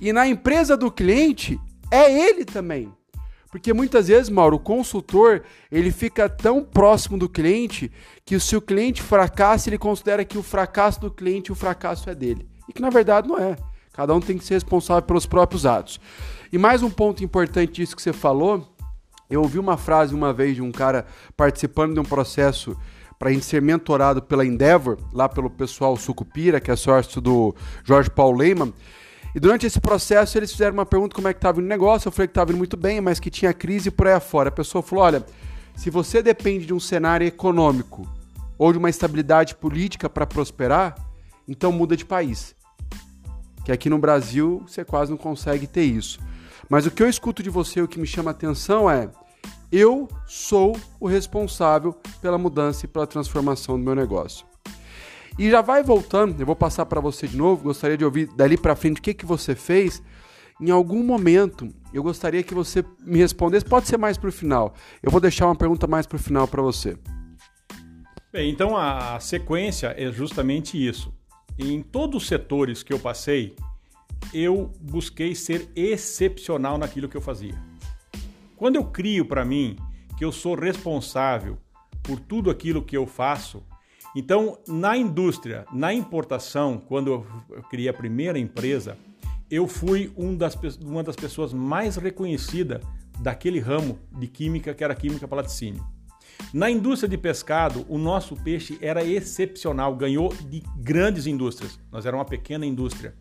E 0.00 0.12
na 0.12 0.26
empresa 0.26 0.76
do 0.76 0.90
cliente, 0.90 1.58
é 1.90 2.12
ele 2.12 2.44
também. 2.44 2.92
Porque 3.50 3.72
muitas 3.72 4.06
vezes, 4.06 4.30
Mauro, 4.30 4.56
o 4.56 4.60
consultor, 4.60 5.42
ele 5.72 5.90
fica 5.90 6.28
tão 6.28 6.62
próximo 6.62 7.18
do 7.18 7.28
cliente 7.28 7.90
que 8.24 8.38
se 8.38 8.54
o 8.54 8.60
cliente 8.60 9.02
fracassa, 9.02 9.68
ele 9.68 9.78
considera 9.78 10.24
que 10.24 10.38
o 10.38 10.42
fracasso 10.42 11.00
do 11.00 11.10
cliente, 11.10 11.50
o 11.50 11.56
fracasso 11.56 12.08
é 12.08 12.14
dele. 12.14 12.48
E 12.68 12.72
que 12.72 12.80
na 12.80 12.90
verdade 12.90 13.28
não 13.28 13.36
é. 13.36 13.56
Cada 13.92 14.14
um 14.14 14.20
tem 14.20 14.38
que 14.38 14.44
ser 14.44 14.54
responsável 14.54 15.02
pelos 15.02 15.26
próprios 15.26 15.66
atos. 15.66 16.00
E 16.52 16.56
mais 16.56 16.82
um 16.82 16.90
ponto 16.90 17.24
importante 17.24 17.72
disso 17.72 17.96
que 17.96 18.02
você 18.02 18.12
falou, 18.12 18.72
eu 19.28 19.42
ouvi 19.42 19.58
uma 19.58 19.76
frase 19.76 20.14
uma 20.14 20.32
vez 20.32 20.54
de 20.54 20.62
um 20.62 20.70
cara 20.70 21.06
participando 21.36 21.94
de 21.94 22.00
um 22.00 22.04
processo 22.04 22.76
para 23.20 23.28
a 23.28 23.32
gente 23.34 23.44
ser 23.44 23.60
mentorado 23.60 24.22
pela 24.22 24.46
Endeavor, 24.46 24.96
lá 25.12 25.28
pelo 25.28 25.50
pessoal 25.50 25.94
Sucupira, 25.94 26.58
que 26.58 26.70
é 26.70 26.74
sócio 26.74 27.20
do 27.20 27.54
Jorge 27.84 28.08
Paul 28.08 28.34
Lehmann. 28.34 28.72
E 29.34 29.38
durante 29.38 29.66
esse 29.66 29.78
processo 29.78 30.38
eles 30.38 30.50
fizeram 30.50 30.72
uma 30.72 30.86
pergunta 30.86 31.14
como 31.14 31.28
é 31.28 31.34
que 31.34 31.36
estava 31.36 31.58
o 31.58 31.62
negócio. 31.62 32.08
Eu 32.08 32.12
falei 32.12 32.28
que 32.28 32.30
estava 32.30 32.50
indo 32.50 32.56
muito 32.56 32.78
bem, 32.78 32.98
mas 32.98 33.20
que 33.20 33.28
tinha 33.28 33.52
crise 33.52 33.90
por 33.90 34.06
aí 34.06 34.14
afora. 34.14 34.48
A 34.48 34.52
pessoa 34.52 34.82
falou: 34.82 35.04
olha, 35.04 35.26
se 35.76 35.90
você 35.90 36.22
depende 36.22 36.64
de 36.64 36.72
um 36.72 36.80
cenário 36.80 37.26
econômico 37.26 38.08
ou 38.56 38.72
de 38.72 38.78
uma 38.78 38.88
estabilidade 38.88 39.54
política 39.54 40.08
para 40.08 40.26
prosperar, 40.26 40.96
então 41.46 41.70
muda 41.70 41.98
de 41.98 42.06
país. 42.06 42.54
Que 43.66 43.70
aqui 43.70 43.90
no 43.90 43.98
Brasil 43.98 44.64
você 44.66 44.82
quase 44.82 45.10
não 45.10 45.18
consegue 45.18 45.66
ter 45.66 45.84
isso. 45.84 46.18
Mas 46.70 46.86
o 46.86 46.90
que 46.90 47.02
eu 47.02 47.08
escuto 47.08 47.42
de 47.42 47.50
você, 47.50 47.82
o 47.82 47.88
que 47.88 48.00
me 48.00 48.06
chama 48.06 48.30
atenção 48.30 48.90
é 48.90 49.10
eu 49.72 50.08
sou 50.26 50.76
o 50.98 51.06
responsável 51.06 51.92
pela 52.20 52.38
mudança 52.38 52.86
e 52.86 52.88
pela 52.88 53.06
transformação 53.06 53.78
do 53.78 53.84
meu 53.84 53.94
negócio. 53.94 54.46
E 55.38 55.50
já 55.50 55.62
vai 55.62 55.82
voltando, 55.82 56.38
eu 56.40 56.46
vou 56.46 56.56
passar 56.56 56.84
para 56.86 57.00
você 57.00 57.26
de 57.26 57.36
novo, 57.36 57.62
gostaria 57.62 57.96
de 57.96 58.04
ouvir 58.04 58.26
dali 58.34 58.58
para 58.58 58.76
frente 58.76 58.98
o 58.98 59.02
que, 59.02 59.14
que 59.14 59.24
você 59.24 59.54
fez. 59.54 60.02
Em 60.60 60.70
algum 60.70 61.02
momento, 61.02 61.72
eu 61.94 62.02
gostaria 62.02 62.42
que 62.42 62.52
você 62.52 62.84
me 63.00 63.18
respondesse, 63.18 63.64
pode 63.64 63.88
ser 63.88 63.96
mais 63.96 64.18
para 64.18 64.28
o 64.28 64.32
final. 64.32 64.74
Eu 65.02 65.10
vou 65.10 65.20
deixar 65.20 65.46
uma 65.46 65.56
pergunta 65.56 65.86
mais 65.86 66.06
para 66.06 66.16
o 66.16 66.18
final 66.18 66.46
para 66.46 66.60
você. 66.60 66.98
Bem, 68.32 68.50
então 68.50 68.76
a 68.76 69.18
sequência 69.18 69.94
é 69.96 70.12
justamente 70.12 70.76
isso. 70.76 71.12
Em 71.58 71.82
todos 71.82 72.22
os 72.22 72.28
setores 72.28 72.82
que 72.82 72.92
eu 72.92 72.98
passei, 72.98 73.56
eu 74.34 74.70
busquei 74.80 75.34
ser 75.34 75.68
excepcional 75.74 76.76
naquilo 76.76 77.08
que 77.08 77.16
eu 77.16 77.20
fazia. 77.20 77.54
Quando 78.60 78.76
eu 78.76 78.84
crio 78.84 79.24
para 79.24 79.42
mim 79.42 79.74
que 80.18 80.22
eu 80.22 80.30
sou 80.30 80.54
responsável 80.54 81.56
por 82.02 82.20
tudo 82.20 82.50
aquilo 82.50 82.84
que 82.84 82.94
eu 82.94 83.06
faço, 83.06 83.62
então 84.14 84.58
na 84.68 84.98
indústria, 84.98 85.64
na 85.72 85.94
importação, 85.94 86.76
quando 86.76 87.10
eu 87.10 87.26
criei 87.70 87.88
a 87.88 87.94
primeira 87.94 88.38
empresa, 88.38 88.98
eu 89.50 89.66
fui 89.66 90.12
um 90.14 90.36
das, 90.36 90.54
uma 90.84 91.02
das 91.02 91.16
pessoas 91.16 91.54
mais 91.54 91.96
reconhecidas 91.96 92.82
daquele 93.18 93.60
ramo 93.60 93.98
de 94.12 94.26
química 94.26 94.74
que 94.74 94.84
era 94.84 94.94
química 94.94 95.26
palaticínio. 95.26 95.82
Na 96.52 96.70
indústria 96.70 97.08
de 97.08 97.16
pescado, 97.16 97.86
o 97.88 97.96
nosso 97.96 98.36
peixe 98.36 98.76
era 98.82 99.02
excepcional, 99.02 99.96
ganhou 99.96 100.34
de 100.50 100.62
grandes 100.76 101.26
indústrias. 101.26 101.80
Nós 101.90 102.04
era 102.04 102.14
uma 102.14 102.26
pequena 102.26 102.66
indústria. 102.66 103.14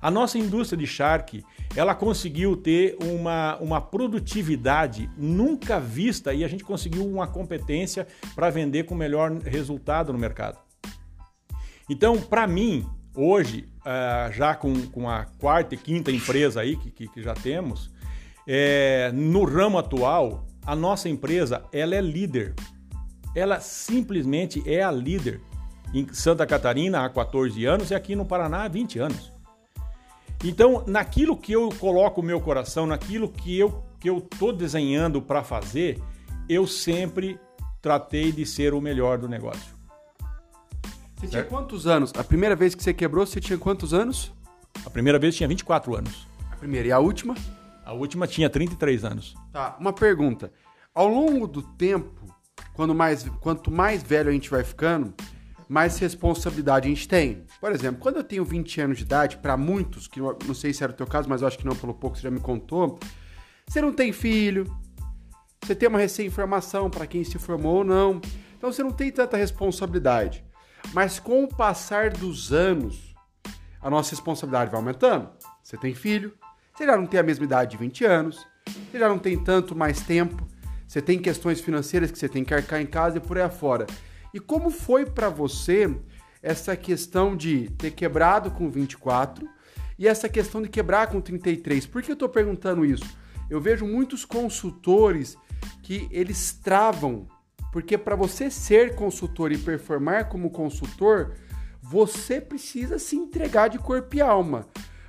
A 0.00 0.10
nossa 0.10 0.38
indústria 0.38 0.78
de 0.78 0.86
charque, 0.86 1.44
ela 1.74 1.94
conseguiu 1.94 2.56
ter 2.56 2.96
uma, 3.02 3.56
uma 3.56 3.80
produtividade 3.80 5.10
nunca 5.16 5.80
vista 5.80 6.32
e 6.32 6.44
a 6.44 6.48
gente 6.48 6.64
conseguiu 6.64 7.06
uma 7.06 7.26
competência 7.26 8.06
para 8.34 8.50
vender 8.50 8.84
com 8.84 8.94
melhor 8.94 9.32
resultado 9.38 10.12
no 10.12 10.18
mercado. 10.18 10.58
Então, 11.90 12.20
para 12.20 12.46
mim, 12.46 12.86
hoje, 13.14 13.68
uh, 13.80 14.32
já 14.32 14.54
com, 14.54 14.86
com 14.88 15.08
a 15.08 15.24
quarta 15.24 15.74
e 15.74 15.78
quinta 15.78 16.10
empresa 16.10 16.60
aí 16.60 16.76
que, 16.76 16.90
que, 16.90 17.08
que 17.08 17.22
já 17.22 17.34
temos, 17.34 17.90
é, 18.46 19.10
no 19.12 19.44
ramo 19.44 19.78
atual, 19.78 20.46
a 20.64 20.74
nossa 20.74 21.08
empresa 21.08 21.64
ela 21.72 21.94
é 21.94 22.00
líder. 22.00 22.54
ela 23.34 23.60
simplesmente 23.60 24.62
é 24.66 24.82
a 24.82 24.90
líder 24.90 25.40
em 25.92 26.06
Santa 26.12 26.46
Catarina 26.46 27.04
há 27.04 27.08
14 27.08 27.64
anos 27.64 27.90
e 27.90 27.94
aqui 27.94 28.14
no 28.14 28.24
Paraná 28.24 28.64
há 28.64 28.68
20 28.68 28.98
anos. 28.98 29.37
Então, 30.44 30.84
naquilo 30.86 31.36
que 31.36 31.52
eu 31.52 31.68
coloco 31.80 32.20
o 32.20 32.24
meu 32.24 32.40
coração, 32.40 32.86
naquilo 32.86 33.28
que 33.28 33.58
eu 33.58 33.84
que 33.98 34.08
eu 34.08 34.20
tô 34.20 34.52
desenhando 34.52 35.20
para 35.20 35.42
fazer, 35.42 36.00
eu 36.48 36.66
sempre 36.66 37.38
tratei 37.82 38.30
de 38.30 38.46
ser 38.46 38.72
o 38.74 38.80
melhor 38.80 39.18
do 39.18 39.28
negócio. 39.28 39.76
Você 41.16 41.26
tinha 41.26 41.42
quantos 41.42 41.86
anos? 41.86 42.12
A 42.16 42.22
primeira 42.22 42.54
vez 42.54 42.74
que 42.76 42.82
você 42.82 42.94
quebrou, 42.94 43.26
você 43.26 43.40
tinha 43.40 43.58
quantos 43.58 43.92
anos? 43.92 44.32
A 44.86 44.90
primeira 44.90 45.18
vez 45.18 45.34
tinha 45.34 45.48
24 45.48 45.96
anos. 45.96 46.28
A 46.52 46.56
primeira. 46.56 46.88
E 46.88 46.92
a 46.92 46.98
última? 47.00 47.34
A 47.84 47.92
última 47.92 48.26
tinha 48.28 48.48
33 48.48 49.04
anos. 49.04 49.34
Tá, 49.52 49.76
uma 49.80 49.92
pergunta. 49.92 50.52
Ao 50.94 51.08
longo 51.08 51.48
do 51.48 51.62
tempo, 51.62 52.32
quando 52.74 52.94
mais, 52.94 53.28
quanto 53.40 53.70
mais 53.70 54.02
velho 54.02 54.30
a 54.30 54.32
gente 54.32 54.48
vai 54.48 54.62
ficando, 54.62 55.12
mais 55.68 55.98
responsabilidade 55.98 56.86
a 56.86 56.88
gente 56.88 57.06
tem. 57.06 57.44
Por 57.60 57.70
exemplo, 57.72 58.00
quando 58.00 58.16
eu 58.16 58.24
tenho 58.24 58.44
20 58.44 58.80
anos 58.80 58.98
de 58.98 59.04
idade, 59.04 59.36
para 59.36 59.56
muitos, 59.56 60.08
que 60.08 60.18
não 60.20 60.54
sei 60.54 60.72
se 60.72 60.82
era 60.82 60.92
o 60.92 60.96
teu 60.96 61.06
caso, 61.06 61.28
mas 61.28 61.42
eu 61.42 61.48
acho 61.48 61.58
que 61.58 61.66
não 61.66 61.76
pelo 61.76 61.92
pouco 61.92 62.16
você 62.16 62.22
já 62.22 62.30
me 62.30 62.40
contou, 62.40 62.98
você 63.66 63.80
não 63.82 63.92
tem 63.92 64.12
filho, 64.12 64.64
você 65.62 65.74
tem 65.74 65.88
uma 65.88 65.98
recém-formação 65.98 66.88
para 66.88 67.06
quem 67.06 67.22
se 67.22 67.38
formou 67.38 67.76
ou 67.76 67.84
não, 67.84 68.20
então 68.56 68.72
você 68.72 68.82
não 68.82 68.90
tem 68.90 69.12
tanta 69.12 69.36
responsabilidade. 69.36 70.42
Mas 70.94 71.18
com 71.18 71.44
o 71.44 71.48
passar 71.48 72.10
dos 72.10 72.52
anos, 72.52 73.14
a 73.80 73.90
nossa 73.90 74.10
responsabilidade 74.10 74.70
vai 74.70 74.80
aumentando. 74.80 75.28
Você 75.62 75.76
tem 75.76 75.94
filho, 75.94 76.32
você 76.74 76.86
já 76.86 76.96
não 76.96 77.06
tem 77.06 77.20
a 77.20 77.22
mesma 77.22 77.44
idade 77.44 77.72
de 77.72 77.76
20 77.76 78.04
anos, 78.06 78.46
você 78.66 78.98
já 78.98 79.08
não 79.08 79.18
tem 79.18 79.38
tanto 79.38 79.76
mais 79.76 80.00
tempo, 80.00 80.48
você 80.86 81.02
tem 81.02 81.18
questões 81.18 81.60
financeiras 81.60 82.10
que 82.10 82.18
você 82.18 82.28
tem 82.28 82.42
que 82.42 82.54
arcar 82.54 82.80
em 82.80 82.86
casa 82.86 83.18
e 83.18 83.20
por 83.20 83.36
aí 83.36 83.44
afora. 83.44 83.86
E 84.32 84.40
como 84.40 84.70
foi 84.70 85.06
para 85.06 85.28
você 85.28 85.94
essa 86.42 86.76
questão 86.76 87.36
de 87.36 87.70
ter 87.70 87.92
quebrado 87.92 88.50
com 88.50 88.70
24 88.70 89.48
e 89.98 90.06
essa 90.06 90.28
questão 90.28 90.62
de 90.62 90.68
quebrar 90.68 91.08
com 91.08 91.20
33? 91.20 91.86
Por 91.86 92.02
que 92.02 92.10
eu 92.10 92.14
estou 92.14 92.28
perguntando 92.28 92.84
isso? 92.84 93.06
Eu 93.48 93.60
vejo 93.60 93.86
muitos 93.86 94.24
consultores 94.24 95.36
que 95.82 96.06
eles 96.10 96.52
travam, 96.52 97.26
porque 97.72 97.96
para 97.96 98.14
você 98.14 98.50
ser 98.50 98.94
consultor 98.94 99.50
e 99.52 99.58
performar 99.58 100.28
como 100.28 100.50
consultor, 100.50 101.34
você 101.82 102.40
precisa 102.40 102.98
se 102.98 103.16
entregar 103.16 103.68
de 103.68 103.78
corpo 103.78 104.14
e 104.14 104.20
alma. 104.20 104.66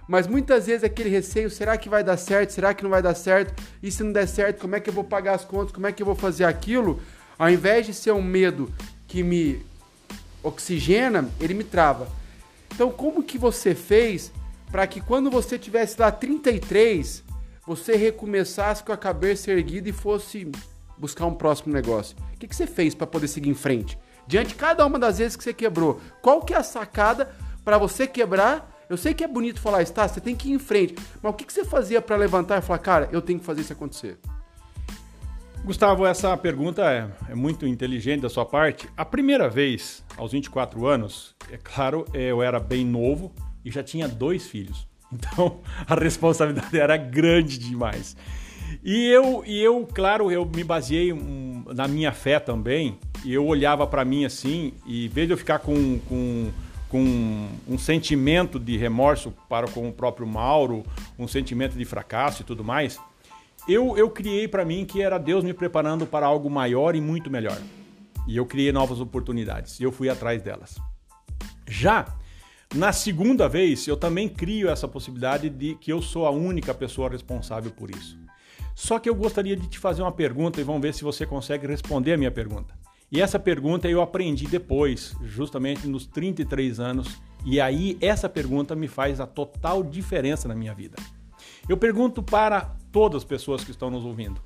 Mas 0.07 0.25
muitas 0.25 0.65
vezes 0.65 0.83
aquele 0.83 1.09
receio, 1.09 1.49
será 1.49 1.77
que 1.77 1.89
vai 1.89 2.03
dar 2.03 2.17
certo? 2.17 2.51
Será 2.51 2.73
que 2.73 2.81
não 2.81 2.89
vai 2.89 3.01
dar 3.01 3.13
certo? 3.13 3.61
E 3.83 3.91
se 3.91 4.01
não 4.01 4.11
der 4.11 4.27
certo, 4.27 4.61
como 4.61 4.75
é 4.75 4.79
que 4.79 4.89
eu 4.89 4.93
vou 4.93 5.03
pagar 5.03 5.35
as 5.35 5.45
contas? 5.45 5.71
Como 5.71 5.85
é 5.85 5.91
que 5.91 6.01
eu 6.01 6.05
vou 6.05 6.15
fazer 6.15 6.45
aquilo? 6.45 6.99
Ao 7.37 7.49
invés 7.49 7.85
de 7.85 7.93
ser 7.93 8.11
um 8.11 8.21
medo 8.21 8.73
que 9.09 9.23
me 9.23 9.65
oxigena, 10.41 11.27
ele 11.41 11.53
me 11.53 11.63
trava. 11.65 12.07
Então, 12.73 12.89
como 12.91 13.23
que 13.23 13.37
você 13.37 13.75
fez 13.75 14.31
para 14.71 14.87
que 14.87 15.01
quando 15.01 15.29
você 15.29 15.57
tivesse 15.57 15.99
lá 15.99 16.11
33, 16.11 17.23
você 17.65 17.95
recomeçasse 17.97 18.83
com 18.83 18.93
a 18.93 18.97
cabeça 18.97 19.51
erguida 19.51 19.89
e 19.89 19.91
fosse 19.91 20.49
buscar 20.97 21.25
um 21.25 21.33
próximo 21.33 21.73
negócio? 21.73 22.15
O 22.33 22.37
que, 22.37 22.47
que 22.47 22.55
você 22.55 22.67
fez 22.67 22.95
para 22.95 23.07
poder 23.07 23.27
seguir 23.27 23.49
em 23.49 23.55
frente? 23.55 23.97
Diante 24.27 24.49
de 24.49 24.55
cada 24.55 24.85
uma 24.85 24.99
das 24.99 25.17
vezes 25.17 25.35
que 25.35 25.43
você 25.43 25.53
quebrou, 25.53 25.99
qual 26.21 26.43
que 26.43 26.53
é 26.53 26.57
a 26.57 26.63
sacada 26.63 27.35
para 27.65 27.79
você 27.79 28.05
quebrar? 28.05 28.85
Eu 28.87 28.95
sei 28.95 29.13
que 29.13 29.23
é 29.23 29.27
bonito 29.27 29.59
falar 29.59 29.81
isso, 29.81 29.93
tá? 29.93 30.07
Você 30.07 30.21
tem 30.21 30.35
que 30.35 30.49
ir 30.49 30.53
em 30.53 30.59
frente. 30.59 30.95
Mas 31.21 31.33
o 31.33 31.35
que, 31.35 31.45
que 31.45 31.53
você 31.53 31.65
fazia 31.65 32.01
para 32.01 32.15
levantar 32.15 32.59
e 32.59 32.61
falar, 32.61 32.79
cara, 32.79 33.09
eu 33.11 33.21
tenho 33.21 33.39
que 33.39 33.45
fazer 33.45 33.61
isso 33.61 33.73
acontecer? 33.73 34.19
Gustavo, 35.63 36.05
essa 36.05 36.35
pergunta 36.37 36.81
é, 36.83 37.31
é, 37.31 37.35
muito 37.35 37.67
inteligente 37.67 38.21
da 38.21 38.29
sua 38.29 38.45
parte. 38.45 38.89
A 38.95 39.05
primeira 39.05 39.49
vez, 39.49 40.03
aos 40.17 40.31
24 40.31 40.87
anos, 40.87 41.35
é 41.51 41.57
claro, 41.57 42.05
eu 42.13 42.41
era 42.41 42.59
bem 42.59 42.85
novo 42.85 43.31
e 43.63 43.69
já 43.69 43.83
tinha 43.83 44.07
dois 44.07 44.47
filhos. 44.47 44.87
Então 45.11 45.59
a 45.87 45.95
responsabilidade 45.95 46.77
era 46.79 46.95
grande 46.95 47.57
demais. 47.57 48.15
E 48.83 49.07
eu, 49.07 49.43
e 49.43 49.59
eu 49.59 49.87
claro, 49.91 50.31
eu 50.31 50.45
me 50.45 50.63
baseei 50.63 51.11
um, 51.11 51.63
na 51.73 51.87
minha 51.87 52.11
fé 52.11 52.39
também 52.39 52.99
e 53.25 53.33
eu 53.33 53.43
olhava 53.43 53.87
para 53.87 54.05
mim 54.05 54.23
assim, 54.23 54.73
e 54.85 55.07
em 55.07 55.09
vez 55.09 55.27
de 55.27 55.33
eu 55.33 55.37
ficar 55.37 55.57
com, 55.57 55.97
com, 56.07 56.51
com 56.87 57.47
um 57.67 57.77
sentimento 57.79 58.59
de 58.59 58.77
remorso 58.77 59.33
para 59.49 59.67
com 59.67 59.89
o 59.89 59.91
próprio 59.91 60.27
Mauro, 60.27 60.83
um 61.17 61.27
sentimento 61.27 61.75
de 61.75 61.85
fracasso 61.85 62.43
e 62.43 62.45
tudo 62.45 62.63
mais, 62.63 62.99
eu, 63.69 63.97
eu 63.97 64.09
criei 64.09 64.47
para 64.47 64.65
mim 64.65 64.85
que 64.85 65.01
era 65.01 65.17
Deus 65.17 65.43
me 65.43 65.53
preparando 65.53 66.05
para 66.05 66.25
algo 66.25 66.49
maior 66.49 66.95
e 66.95 67.01
muito 67.01 67.29
melhor. 67.29 67.57
E 68.27 68.35
eu 68.35 68.45
criei 68.45 68.71
novas 68.71 68.99
oportunidades 68.99 69.79
e 69.79 69.83
eu 69.83 69.91
fui 69.91 70.09
atrás 70.09 70.41
delas. 70.41 70.75
Já 71.67 72.05
na 72.75 72.93
segunda 72.93 73.49
vez, 73.49 73.87
eu 73.87 73.97
também 73.97 74.29
crio 74.29 74.69
essa 74.69 74.87
possibilidade 74.87 75.49
de 75.49 75.73
que 75.73 75.91
eu 75.91 76.03
sou 76.03 76.27
a 76.27 76.29
única 76.29 76.71
pessoa 76.71 77.09
responsável 77.09 77.71
por 77.71 77.89
isso. 77.89 78.15
Só 78.75 78.99
que 78.99 79.09
eu 79.09 79.15
gostaria 79.15 79.55
de 79.55 79.67
te 79.67 79.79
fazer 79.79 80.03
uma 80.03 80.11
pergunta 80.11 80.61
e 80.61 80.63
vamos 80.63 80.81
ver 80.81 80.93
se 80.93 81.03
você 81.03 81.25
consegue 81.25 81.65
responder 81.65 82.13
a 82.13 82.17
minha 82.17 82.29
pergunta. 82.29 82.75
E 83.11 83.21
essa 83.21 83.39
pergunta 83.39 83.89
eu 83.89 84.03
aprendi 84.03 84.45
depois, 84.45 85.15
justamente 85.23 85.87
nos 85.87 86.05
33 86.05 86.79
anos, 86.79 87.19
e 87.43 87.59
aí 87.59 87.97
essa 87.99 88.29
pergunta 88.29 88.75
me 88.75 88.87
faz 88.87 89.19
a 89.19 89.25
total 89.25 89.81
diferença 89.81 90.47
na 90.47 90.53
minha 90.53 90.75
vida. 90.75 90.95
Eu 91.69 91.77
pergunto 91.77 92.23
para 92.23 92.61
todas 92.91 93.17
as 93.17 93.23
pessoas 93.23 93.63
que 93.63 93.69
estão 93.69 93.91
nos 93.91 94.03
ouvindo: 94.03 94.41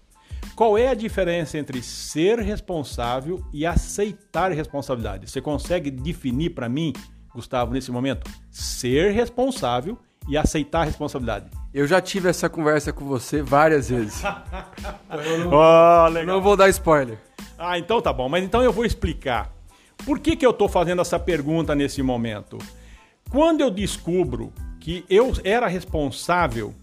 qual 0.55 0.77
é 0.77 0.89
a 0.89 0.93
diferença 0.93 1.57
entre 1.57 1.81
ser 1.81 2.37
responsável 2.39 3.41
e 3.53 3.65
aceitar 3.65 4.51
responsabilidade? 4.51 5.31
Você 5.31 5.39
consegue 5.39 5.89
definir 5.89 6.49
para 6.49 6.67
mim, 6.67 6.91
Gustavo, 7.33 7.73
nesse 7.73 7.91
momento, 7.91 8.29
ser 8.51 9.13
responsável 9.13 9.97
e 10.27 10.37
aceitar 10.37 10.81
a 10.81 10.83
responsabilidade? 10.83 11.49
Eu 11.73 11.87
já 11.87 12.01
tive 12.01 12.27
essa 12.27 12.49
conversa 12.49 12.91
com 12.91 13.05
você 13.05 13.41
várias 13.41 13.89
vezes. 13.89 14.21
eu 15.25 15.39
não, 15.39 15.51
oh, 15.53 16.09
não 16.25 16.41
vou 16.41 16.57
dar 16.57 16.67
spoiler. 16.67 17.17
Ah, 17.57 17.79
então 17.79 18.01
tá 18.01 18.11
bom. 18.11 18.27
Mas 18.27 18.43
então 18.43 18.61
eu 18.61 18.73
vou 18.73 18.83
explicar. 18.83 19.49
Por 20.05 20.19
que, 20.19 20.35
que 20.35 20.45
eu 20.45 20.51
estou 20.51 20.67
fazendo 20.67 21.01
essa 21.01 21.17
pergunta 21.17 21.73
nesse 21.73 22.03
momento? 22.03 22.57
Quando 23.29 23.61
eu 23.61 23.71
descubro 23.71 24.51
que 24.79 25.05
eu 25.09 25.31
era 25.45 25.67
responsável 25.67 26.75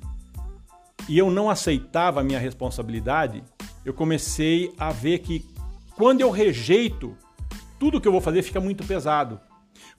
e 1.08 1.18
eu 1.18 1.30
não 1.30 1.50
aceitava 1.50 2.20
a 2.20 2.24
minha 2.24 2.38
responsabilidade, 2.38 3.42
eu 3.84 3.94
comecei 3.94 4.72
a 4.78 4.92
ver 4.92 5.20
que 5.20 5.44
quando 5.96 6.20
eu 6.20 6.30
rejeito, 6.30 7.16
tudo 7.78 8.00
que 8.00 8.08
eu 8.08 8.12
vou 8.12 8.20
fazer 8.20 8.42
fica 8.42 8.60
muito 8.60 8.84
pesado. 8.84 9.40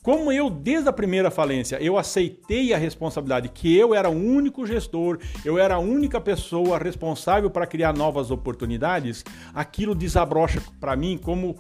Como 0.04 0.32
eu, 0.32 0.50
desde 0.50 0.90
a 0.90 0.94
primeira 0.94 1.30
falência, 1.30 1.78
eu 1.80 1.96
aceitei 1.96 2.74
a 2.74 2.78
responsabilidade 2.78 3.50
que 3.50 3.78
eu 3.78 3.94
era 3.94 4.10
o 4.10 4.16
único 4.16 4.66
gestor, 4.66 5.20
eu 5.46 5.60
era 5.60 5.76
a 5.76 5.80
única 5.80 6.20
pessoa 6.20 6.80
responsável 6.80 7.52
para 7.52 7.68
criar 7.68 7.94
novas 7.94 8.32
oportunidades, 8.32 9.24
aquilo 9.54 9.94
desabrocha 9.94 10.60
para 10.80 10.96
mim 10.96 11.20
como 11.22 11.56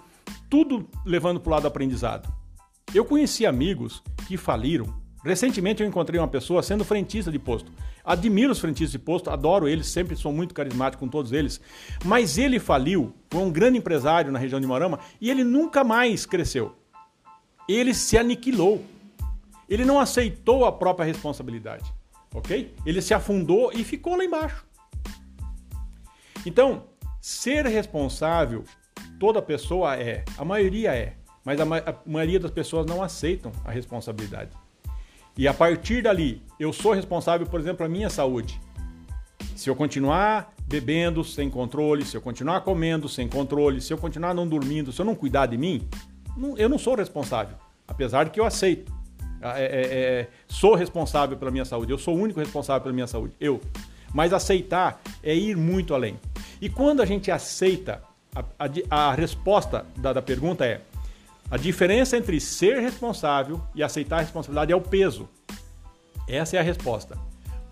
tudo 0.49 0.89
levando 1.05 1.39
para 1.39 1.49
o 1.49 1.51
lado 1.51 1.61
do 1.63 1.67
aprendizado. 1.67 2.33
Eu 2.95 3.05
conheci 3.05 3.45
amigos 3.45 4.01
que 4.27 4.37
faliram. 4.37 4.91
Recentemente 5.23 5.83
eu 5.83 5.87
encontrei 5.87 6.19
uma 6.19 6.27
pessoa 6.27 6.63
sendo 6.63 6.83
frentista 6.83 7.31
de 7.31 7.37
posto. 7.37 7.71
Admiro 8.03 8.51
os 8.51 8.59
frentistas 8.59 8.91
de 8.91 8.99
posto, 8.99 9.29
adoro 9.29 9.67
eles, 9.67 9.87
sempre 9.87 10.15
sou 10.15 10.31
muito 10.31 10.53
carismático 10.53 11.03
com 11.03 11.09
todos 11.09 11.31
eles. 11.31 11.61
Mas 12.03 12.37
ele 12.37 12.59
faliu, 12.59 13.13
foi 13.29 13.41
um 13.41 13.51
grande 13.51 13.77
empresário 13.77 14.31
na 14.31 14.39
região 14.39 14.59
de 14.59 14.65
Morama 14.65 14.99
e 15.19 15.29
ele 15.29 15.43
nunca 15.43 15.83
mais 15.83 16.25
cresceu 16.25 16.75
ele 17.67 17.93
se 17.93 18.17
aniquilou. 18.17 18.83
Ele 19.69 19.85
não 19.85 19.99
aceitou 19.99 20.65
a 20.65 20.71
própria 20.71 21.05
responsabilidade, 21.05 21.93
ok? 22.33 22.75
Ele 22.85 23.01
se 23.01 23.13
afundou 23.13 23.71
e 23.71 23.83
ficou 23.83 24.17
lá 24.17 24.25
embaixo. 24.25 24.65
Então, 26.45 26.87
ser 27.21 27.65
responsável, 27.65 28.65
toda 29.19 29.41
pessoa 29.41 29.95
é, 29.95 30.25
a 30.37 30.43
maioria 30.43 30.93
é, 30.93 31.15
mas 31.45 31.59
a, 31.59 31.65
ma 31.65 31.77
a 31.77 31.95
maioria 32.05 32.39
das 32.39 32.51
pessoas 32.51 32.85
não 32.85 33.01
aceitam 33.01 33.51
a 33.63 33.71
responsabilidade. 33.71 34.51
E 35.37 35.47
a 35.47 35.53
partir 35.53 36.03
dali, 36.03 36.41
eu 36.59 36.73
sou 36.73 36.93
responsável, 36.93 37.47
por 37.47 37.59
exemplo, 37.59 37.85
a 37.85 37.89
minha 37.89 38.09
saúde. 38.09 38.59
Se 39.55 39.69
eu 39.69 39.75
continuar 39.75 40.53
bebendo 40.67 41.23
sem 41.23 41.49
controle, 41.49 42.05
se 42.05 42.15
eu 42.15 42.21
continuar 42.21 42.61
comendo 42.61 43.09
sem 43.09 43.27
controle, 43.27 43.81
se 43.81 43.91
eu 43.91 43.97
continuar 43.97 44.33
não 44.33 44.47
dormindo, 44.47 44.91
se 44.91 45.01
eu 45.01 45.05
não 45.05 45.15
cuidar 45.15 45.45
de 45.45 45.57
mim, 45.57 45.87
eu 46.57 46.69
não 46.69 46.77
sou 46.77 46.95
responsável, 46.95 47.55
apesar 47.87 48.25
de 48.25 48.31
que 48.31 48.39
eu 48.39 48.45
aceito. 48.45 48.91
Ah, 49.41 49.59
é, 49.59 49.65
é, 49.65 49.81
é, 49.81 50.27
sou 50.47 50.75
responsável 50.75 51.35
pela 51.35 51.49
minha 51.51 51.65
saúde, 51.65 51.91
eu 51.91 51.97
sou 51.97 52.15
o 52.15 52.19
único 52.19 52.39
responsável 52.39 52.81
pela 52.81 52.93
minha 52.93 53.07
saúde, 53.07 53.33
eu. 53.39 53.59
Mas 54.13 54.33
aceitar 54.33 55.01
é 55.23 55.35
ir 55.35 55.57
muito 55.57 55.93
além. 55.93 56.19
E 56.61 56.69
quando 56.69 57.01
a 57.01 57.05
gente 57.05 57.31
aceita, 57.31 58.01
a, 58.35 58.43
a, 58.89 59.09
a 59.09 59.13
resposta 59.13 59.85
da, 59.97 60.13
da 60.13 60.21
pergunta 60.21 60.65
é: 60.65 60.81
a 61.51 61.57
diferença 61.57 62.15
entre 62.15 62.39
ser 62.39 62.79
responsável 62.79 63.61
e 63.75 63.83
aceitar 63.83 64.19
a 64.19 64.21
responsabilidade 64.21 64.71
é 64.71 64.75
o 64.75 64.79
peso. 64.79 65.27
Essa 66.25 66.55
é 66.55 66.59
a 66.59 66.63
resposta. 66.63 67.17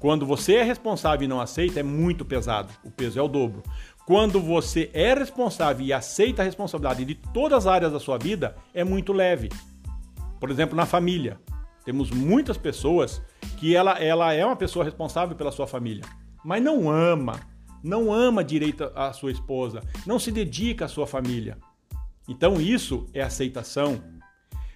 Quando 0.02 0.26
você 0.26 0.56
é 0.56 0.64
responsável 0.64 1.24
e 1.24 1.30
não 1.30 1.40
aceita, 1.40 1.80
é 1.80 1.84
muito 1.84 2.26
pesado. 2.26 2.74
O 2.84 2.92
peso 2.92 3.18
é 3.18 3.22
o 3.22 3.28
dobro. 3.30 3.64
quando 4.06 4.42
você 4.42 4.90
é 4.92 5.14
responsável 5.14 5.86
e 5.86 5.94
aceita 5.94 6.42
a 6.42 6.46
responsabilidade 6.46 7.06
de 7.06 7.14
todas 7.14 7.60
as 7.60 7.68
áreas 7.68 7.94
da 7.94 8.00
sua 8.00 8.18
vida, 8.18 8.56
é 8.74 8.84
muito 8.84 9.14
leve. 9.14 9.50
Por 10.40 10.50
exemplo, 10.50 10.76
na 10.76 10.86
família. 10.86 11.40
Temos 11.86 12.12
muitas 12.12 12.58
pessoas 12.58 13.22
que 13.58 13.76
ela, 13.76 13.92
ela 14.00 14.34
é 14.34 14.44
uma 14.46 14.56
pessoa 14.56 14.84
responsável 14.84 15.36
pela 15.36 15.52
sua 15.52 15.68
família, 15.68 16.04
mas 16.44 16.62
não 16.62 16.90
ama, 16.90 17.40
não 17.84 18.12
ama 18.12 18.44
direito 18.44 18.92
a 18.96 19.14
sua 19.14 19.32
esposa, 19.32 19.82
não 20.06 20.20
se 20.20 20.32
dedica 20.32 20.86
à 20.86 20.88
sua 20.88 21.08
família. 21.08 21.58
Então 22.30 22.62
isso 22.62 23.08
é 23.12 23.22
aceitação. 23.24 24.02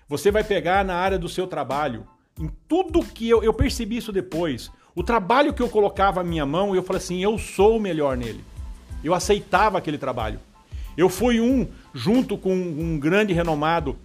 Você 0.09 0.31
vai 0.31 0.43
pegar 0.43 0.83
na 0.83 0.95
área 0.95 1.19
do 1.19 1.29
seu 1.29 1.45
trabalho, 1.45 2.07
em 2.39 2.49
tudo 2.67 3.05
que 3.05 3.29
eu, 3.29 3.43
eu 3.43 3.53
percebi 3.53 3.97
isso 3.97 4.11
depois. 4.11 4.71
O 4.95 5.03
trabalho 5.03 5.53
que 5.53 5.61
eu 5.61 5.69
colocava 5.69 6.21
a 6.21 6.23
minha 6.23 6.45
mão, 6.47 6.75
eu 6.75 6.81
falei 6.81 7.01
assim, 7.01 7.23
eu 7.23 7.37
sou 7.37 7.77
o 7.77 7.79
melhor 7.79 8.17
nele. 8.17 8.43
Eu 9.03 9.13
aceitava 9.13 9.77
aquele 9.77 9.99
trabalho. 9.99 10.39
Eu 10.97 11.09
fui 11.09 11.39
um, 11.39 11.67
junto 11.93 12.37
com 12.37 12.53
um 12.55 12.99
grande 12.99 13.33
renomado 13.33 13.97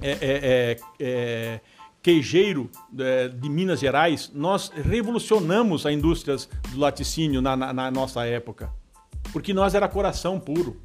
é, 0.00 0.10
é, 0.10 0.16
é, 0.20 0.76
é 0.98 1.60
queijeiro 2.02 2.70
é, 2.98 3.28
de 3.28 3.48
Minas 3.48 3.80
Gerais, 3.80 4.32
nós 4.34 4.70
revolucionamos 4.70 5.84
a 5.86 5.92
indústria 5.92 6.36
do 6.70 6.78
laticínio 6.78 7.40
na, 7.40 7.56
na, 7.56 7.72
na 7.72 7.90
nossa 7.90 8.26
época. 8.26 8.70
Porque 9.32 9.52
nós 9.52 9.74
era 9.74 9.88
coração 9.88 10.40
puro. 10.40 10.80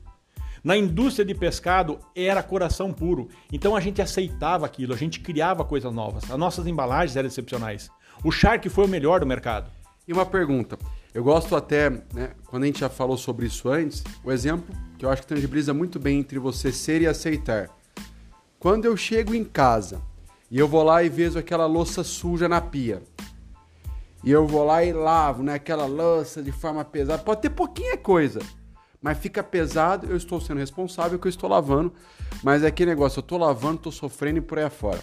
Na 0.65 0.75
indústria 0.75 1.24
de 1.24 1.36
pescado 1.36 2.00
era 2.15 2.41
coração 2.41 2.91
puro. 2.91 3.29
Então 3.53 3.75
a 3.75 3.79
gente 3.79 4.01
aceitava 4.01 4.65
aquilo, 4.65 4.95
a 4.95 4.98
gente 4.98 5.19
criava 5.19 5.63
coisas 5.63 5.93
novas. 5.93 6.24
As 6.24 6.39
nossas 6.39 6.65
embalagens 6.65 7.15
eram 7.15 7.27
excepcionais. 7.27 7.91
O 8.24 8.31
Shark 8.31 8.67
foi 8.69 8.86
o 8.86 8.88
melhor 8.88 9.19
do 9.19 9.27
mercado. 9.27 9.69
E 10.07 10.12
uma 10.12 10.25
pergunta. 10.25 10.75
Eu 11.13 11.24
gosto 11.24 11.55
até, 11.55 11.91
né, 11.91 12.31
quando 12.48 12.63
a 12.63 12.65
gente 12.65 12.79
já 12.79 12.89
falou 12.89 13.15
sobre 13.15 13.45
isso 13.45 13.69
antes, 13.69 14.03
o 14.24 14.31
exemplo 14.31 14.75
que 14.98 15.05
eu 15.05 15.10
acho 15.12 15.22
que 15.22 15.27
tangibiliza 15.27 15.72
muito 15.72 16.00
bem 16.00 16.17
entre 16.17 16.39
você 16.39 16.72
ser 16.72 17.00
e 17.03 17.05
aceitar. 17.05 17.69
Quando 18.57 18.86
eu 18.86 18.98
chego 18.98 19.36
em 19.36 19.43
casa 19.43 20.01
e 20.50 20.57
eu 20.57 20.67
vou 20.67 20.81
lá 20.81 21.03
e 21.03 21.10
vejo 21.10 21.38
aquela 21.38 21.67
louça 21.67 22.03
suja 22.03 22.50
na 22.50 22.60
pia. 22.60 23.03
E 24.24 24.31
eu 24.31 24.48
vou 24.48 24.65
lá 24.65 24.84
e 24.84 24.91
lavo, 24.91 25.43
né? 25.43 25.53
Aquela 25.53 25.86
louça 25.86 26.41
de 26.41 26.51
forma 26.51 26.84
pesada. 26.84 27.22
Pode 27.22 27.41
ter 27.41 27.51
pouquinha 27.51 27.95
coisa, 27.95 28.39
mas 29.05 29.19
fica 29.19 29.43
pesado. 29.43 30.07
Eu 30.09 30.17
estou 30.17 30.41
sendo 30.41 30.57
responsável 30.57 31.19
que 31.19 31.27
eu 31.27 31.29
estou 31.29 31.47
lavando. 31.47 31.93
Mas 32.41 32.63
é 32.63 32.67
aquele 32.67 32.89
negócio, 32.89 33.19
eu 33.19 33.21
estou 33.21 33.38
lavando, 33.38 33.75
estou 33.75 33.91
sofrendo 33.91 34.39
e 34.39 34.41
por 34.41 34.57
aí 34.57 34.65
afora. 34.65 35.00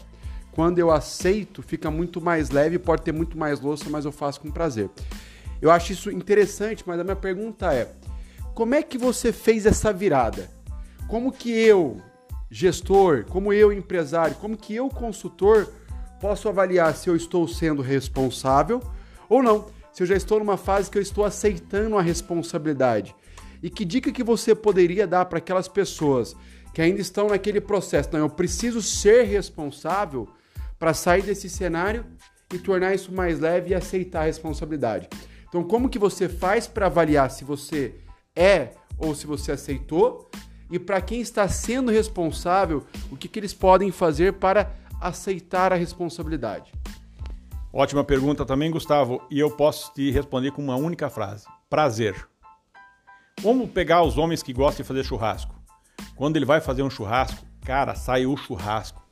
Quando 0.50 0.80
eu 0.80 0.90
aceito, 0.90 1.62
fica 1.62 1.88
muito 1.88 2.20
mais 2.20 2.50
leve, 2.50 2.80
pode 2.80 3.02
ter 3.02 3.12
muito 3.12 3.38
mais 3.38 3.60
louça, 3.60 3.88
mas 3.88 4.04
eu 4.04 4.10
faço 4.10 4.40
com 4.40 4.50
prazer. 4.50 4.90
Eu 5.60 5.70
acho 5.70 5.92
isso 5.92 6.10
interessante, 6.10 6.82
mas 6.84 6.98
a 6.98 7.04
minha 7.04 7.14
pergunta 7.14 7.72
é: 7.72 7.92
como 8.54 8.74
é 8.74 8.82
que 8.82 8.98
você 8.98 9.32
fez 9.32 9.66
essa 9.66 9.92
virada? 9.92 10.50
Como 11.06 11.30
que 11.30 11.52
eu, 11.52 12.02
gestor, 12.50 13.24
como 13.26 13.52
eu, 13.52 13.72
empresário, 13.72 14.34
como 14.40 14.56
que 14.56 14.74
eu, 14.74 14.88
consultor, 14.88 15.72
posso 16.20 16.48
avaliar 16.48 16.92
se 16.96 17.08
eu 17.08 17.14
estou 17.14 17.46
sendo 17.46 17.80
responsável 17.80 18.82
ou 19.28 19.44
não? 19.44 19.66
Se 19.92 20.02
eu 20.02 20.08
já 20.08 20.16
estou 20.16 20.40
numa 20.40 20.56
fase 20.56 20.90
que 20.90 20.98
eu 20.98 21.02
estou 21.02 21.24
aceitando 21.24 21.96
a 21.96 22.02
responsabilidade. 22.02 23.14
E 23.62 23.70
que 23.70 23.84
dica 23.84 24.10
que 24.10 24.24
você 24.24 24.54
poderia 24.54 25.06
dar 25.06 25.26
para 25.26 25.38
aquelas 25.38 25.68
pessoas 25.68 26.34
que 26.74 26.82
ainda 26.82 27.00
estão 27.00 27.28
naquele 27.28 27.60
processo? 27.60 28.10
Não, 28.12 28.20
eu 28.20 28.30
preciso 28.30 28.82
ser 28.82 29.22
responsável 29.24 30.28
para 30.78 30.92
sair 30.92 31.22
desse 31.22 31.48
cenário 31.48 32.04
e 32.52 32.58
tornar 32.58 32.94
isso 32.94 33.12
mais 33.12 33.38
leve 33.38 33.70
e 33.70 33.74
aceitar 33.74 34.22
a 34.22 34.26
responsabilidade. 34.26 35.08
Então, 35.48 35.62
como 35.62 35.88
que 35.88 35.98
você 35.98 36.28
faz 36.28 36.66
para 36.66 36.86
avaliar 36.86 37.30
se 37.30 37.44
você 37.44 37.94
é 38.34 38.70
ou 38.98 39.14
se 39.14 39.26
você 39.26 39.52
aceitou 39.52 40.30
e 40.70 40.78
para 40.78 41.00
quem 41.02 41.20
está 41.20 41.46
sendo 41.48 41.92
responsável, 41.92 42.84
o 43.10 43.16
que, 43.16 43.28
que 43.28 43.38
eles 43.38 43.52
podem 43.52 43.92
fazer 43.92 44.32
para 44.34 44.74
aceitar 45.00 45.72
a 45.72 45.76
responsabilidade? 45.76 46.72
Ótima 47.70 48.02
pergunta 48.02 48.44
também, 48.44 48.70
Gustavo, 48.70 49.22
e 49.30 49.38
eu 49.38 49.50
posso 49.50 49.92
te 49.92 50.10
responder 50.10 50.50
com 50.50 50.62
uma 50.62 50.76
única 50.76 51.10
frase: 51.10 51.46
prazer. 51.68 52.31
Vamos 53.42 53.68
pegar 53.72 54.04
os 54.04 54.16
homens 54.18 54.40
que 54.40 54.52
gostam 54.52 54.84
de 54.84 54.88
fazer 54.88 55.02
churrasco. 55.02 55.52
Quando 56.14 56.36
ele 56.36 56.44
vai 56.44 56.60
fazer 56.60 56.84
um 56.84 56.88
churrasco, 56.88 57.44
cara, 57.64 57.92
sai 57.96 58.24
o 58.24 58.36
churrasco. 58.36 59.02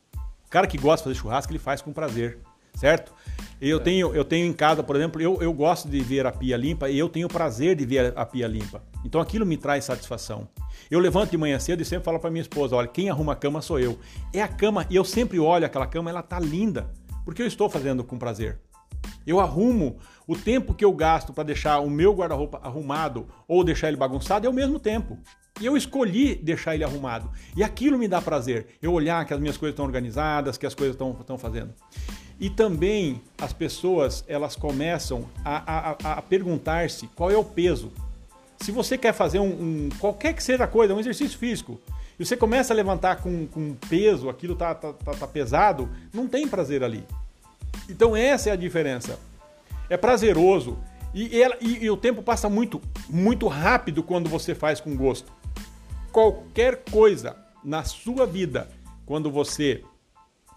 O 0.46 0.48
cara 0.48 0.68
que 0.68 0.78
gosta 0.78 0.98
de 0.98 1.02
fazer 1.02 1.20
churrasco, 1.20 1.50
ele 1.50 1.58
faz 1.58 1.82
com 1.82 1.92
prazer, 1.92 2.38
certo? 2.74 3.12
Eu 3.60 3.78
é. 3.78 3.80
tenho, 3.80 4.14
eu 4.14 4.24
tenho 4.24 4.46
em 4.46 4.52
casa, 4.52 4.84
por 4.84 4.94
exemplo, 4.94 5.20
eu, 5.20 5.42
eu 5.42 5.52
gosto 5.52 5.88
de 5.88 5.98
ver 5.98 6.26
a 6.26 6.30
pia 6.30 6.56
limpa 6.56 6.88
e 6.88 6.96
eu 6.96 7.08
tenho 7.08 7.26
prazer 7.26 7.74
de 7.74 7.84
ver 7.84 8.16
a 8.16 8.24
pia 8.24 8.46
limpa. 8.46 8.80
Então 9.04 9.20
aquilo 9.20 9.44
me 9.44 9.56
traz 9.56 9.86
satisfação. 9.86 10.46
Eu 10.88 11.00
levanto 11.00 11.32
de 11.32 11.36
manhã 11.36 11.58
cedo 11.58 11.82
e 11.82 11.84
sempre 11.84 12.04
falo 12.04 12.20
para 12.20 12.30
minha 12.30 12.42
esposa: 12.42 12.76
olha, 12.76 12.86
quem 12.86 13.10
arruma 13.10 13.32
a 13.32 13.36
cama 13.36 13.60
sou 13.60 13.80
eu. 13.80 13.98
É 14.32 14.40
a 14.40 14.48
cama, 14.48 14.86
e 14.88 14.94
eu 14.94 15.04
sempre 15.04 15.40
olho 15.40 15.66
aquela 15.66 15.88
cama, 15.88 16.08
ela 16.08 16.22
tá 16.22 16.38
linda, 16.38 16.88
porque 17.24 17.42
eu 17.42 17.48
estou 17.48 17.68
fazendo 17.68 18.04
com 18.04 18.16
prazer. 18.16 18.60
Eu 19.26 19.40
arrumo 19.40 19.98
o 20.26 20.36
tempo 20.36 20.74
que 20.74 20.84
eu 20.84 20.92
gasto 20.92 21.32
para 21.32 21.44
deixar 21.44 21.80
o 21.80 21.90
meu 21.90 22.12
guarda-roupa 22.12 22.60
arrumado 22.62 23.26
ou 23.46 23.64
deixar 23.64 23.88
ele 23.88 23.96
bagunçado 23.96 24.46
é 24.46 24.50
o 24.50 24.52
mesmo 24.52 24.78
tempo. 24.78 25.18
E 25.60 25.66
eu 25.66 25.76
escolhi 25.76 26.34
deixar 26.34 26.74
ele 26.74 26.84
arrumado. 26.84 27.30
E 27.56 27.62
aquilo 27.62 27.98
me 27.98 28.08
dá 28.08 28.20
prazer. 28.22 28.66
Eu 28.80 28.92
olhar 28.92 29.24
que 29.26 29.34
as 29.34 29.40
minhas 29.40 29.56
coisas 29.56 29.74
estão 29.74 29.84
organizadas, 29.84 30.56
que 30.56 30.66
as 30.66 30.74
coisas 30.74 30.96
estão 30.96 31.38
fazendo. 31.38 31.74
E 32.38 32.48
também 32.48 33.20
as 33.38 33.52
pessoas 33.52 34.24
elas 34.26 34.56
começam 34.56 35.26
a, 35.44 35.90
a, 35.90 36.12
a 36.14 36.22
perguntar-se 36.22 37.06
qual 37.08 37.30
é 37.30 37.36
o 37.36 37.44
peso 37.44 37.92
se 38.60 38.70
você 38.70 38.98
quer 38.98 39.12
fazer 39.12 39.38
um, 39.38 39.46
um, 39.48 39.88
qualquer 39.98 40.34
que 40.34 40.42
seja 40.42 40.64
a 40.64 40.66
coisa, 40.66 40.94
um 40.94 41.00
exercício 41.00 41.38
físico, 41.38 41.80
e 42.18 42.24
você 42.24 42.36
começa 42.36 42.74
a 42.74 42.76
levantar 42.76 43.16
com, 43.16 43.46
com 43.46 43.74
peso, 43.88 44.28
aquilo 44.28 44.54
tá, 44.54 44.74
tá, 44.74 44.92
tá, 44.92 45.12
tá 45.12 45.26
pesado, 45.26 45.88
não 46.12 46.28
tem 46.28 46.46
prazer 46.46 46.84
ali. 46.84 47.02
Então 47.90 48.16
essa 48.16 48.50
é 48.50 48.52
a 48.52 48.56
diferença. 48.56 49.18
É 49.88 49.96
prazeroso 49.96 50.78
e, 51.12 51.40
ela, 51.40 51.56
e, 51.60 51.84
e 51.84 51.90
o 51.90 51.96
tempo 51.96 52.22
passa 52.22 52.48
muito, 52.48 52.80
muito 53.08 53.48
rápido 53.48 54.02
quando 54.02 54.28
você 54.28 54.54
faz 54.54 54.80
com 54.80 54.96
gosto. 54.96 55.32
Qualquer 56.12 56.84
coisa 56.90 57.36
na 57.64 57.82
sua 57.84 58.26
vida, 58.26 58.68
quando 59.04 59.30
você 59.30 59.82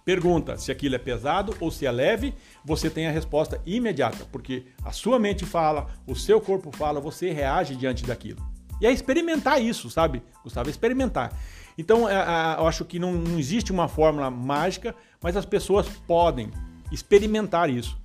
pergunta 0.06 0.58
se 0.58 0.72
aquilo 0.72 0.96
é 0.96 1.00
pesado 1.00 1.56
ou 1.60 1.72
se 1.72 1.86
é 1.86 1.91
leve, 1.91 2.34
você 2.63 2.89
tem 2.89 3.08
a 3.08 3.12
resposta 3.12 3.62
imediata, 3.65 4.28
porque 4.32 4.65
a 4.84 4.91
sua 4.91 5.17
mente 5.17 5.46
fala, 5.46 5.88
o 6.06 6.15
seu 6.15 6.41
corpo 6.41 6.76
fala, 6.76 7.00
você 7.00 7.32
reage 7.32 7.76
diante 7.76 8.06
daquilo. 8.06 8.41
E 8.82 8.86
é 8.86 8.91
experimentar 8.91 9.62
isso, 9.62 9.89
sabe, 9.89 10.22
Gustavo? 10.43 10.69
É 10.69 10.72
experimentar. 10.72 11.32
Então, 11.78 12.08
é, 12.08 12.13
é, 12.13 12.60
eu 12.60 12.67
acho 12.67 12.86
que 12.86 13.00
não, 13.00 13.13
não 13.13 13.39
existe 13.39 13.72
uma 13.72 13.88
fórmula 13.88 14.30
mágica, 14.30 14.93
mas 15.22 15.38
as 15.38 15.46
pessoas 15.46 15.88
podem 15.88 16.52
experimentar 16.94 17.70
isso. 17.70 17.98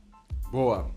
Boa. 0.51 0.91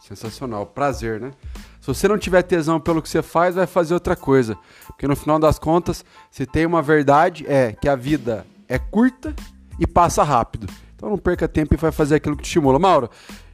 Sensacional. 0.00 0.66
Prazer, 0.66 1.20
né? 1.20 1.32
Se 1.80 1.86
você 1.86 2.06
não 2.06 2.18
tiver 2.18 2.42
tesão 2.42 2.78
pelo 2.78 3.00
que 3.00 3.08
você 3.08 3.22
faz, 3.22 3.54
vai 3.54 3.66
fazer 3.66 3.94
outra 3.94 4.14
coisa. 4.14 4.56
Porque 4.86 5.08
no 5.08 5.16
final 5.16 5.38
das 5.38 5.58
contas, 5.58 6.04
se 6.30 6.44
tem 6.44 6.66
uma 6.66 6.82
verdade, 6.82 7.46
é 7.48 7.72
que 7.72 7.88
a 7.88 7.96
vida 7.96 8.46
é 8.68 8.78
curta 8.78 9.34
e 9.78 9.86
passa 9.86 10.22
rápido. 10.22 10.66
Então 10.94 11.08
não 11.08 11.18
perca 11.18 11.48
tempo 11.48 11.72
e 11.72 11.76
vai 11.78 11.90
fazer 11.90 12.16
aquilo 12.16 12.36
que 12.36 12.42
te 12.42 12.46
estimula. 12.46 12.78
Mauro, 12.78 13.08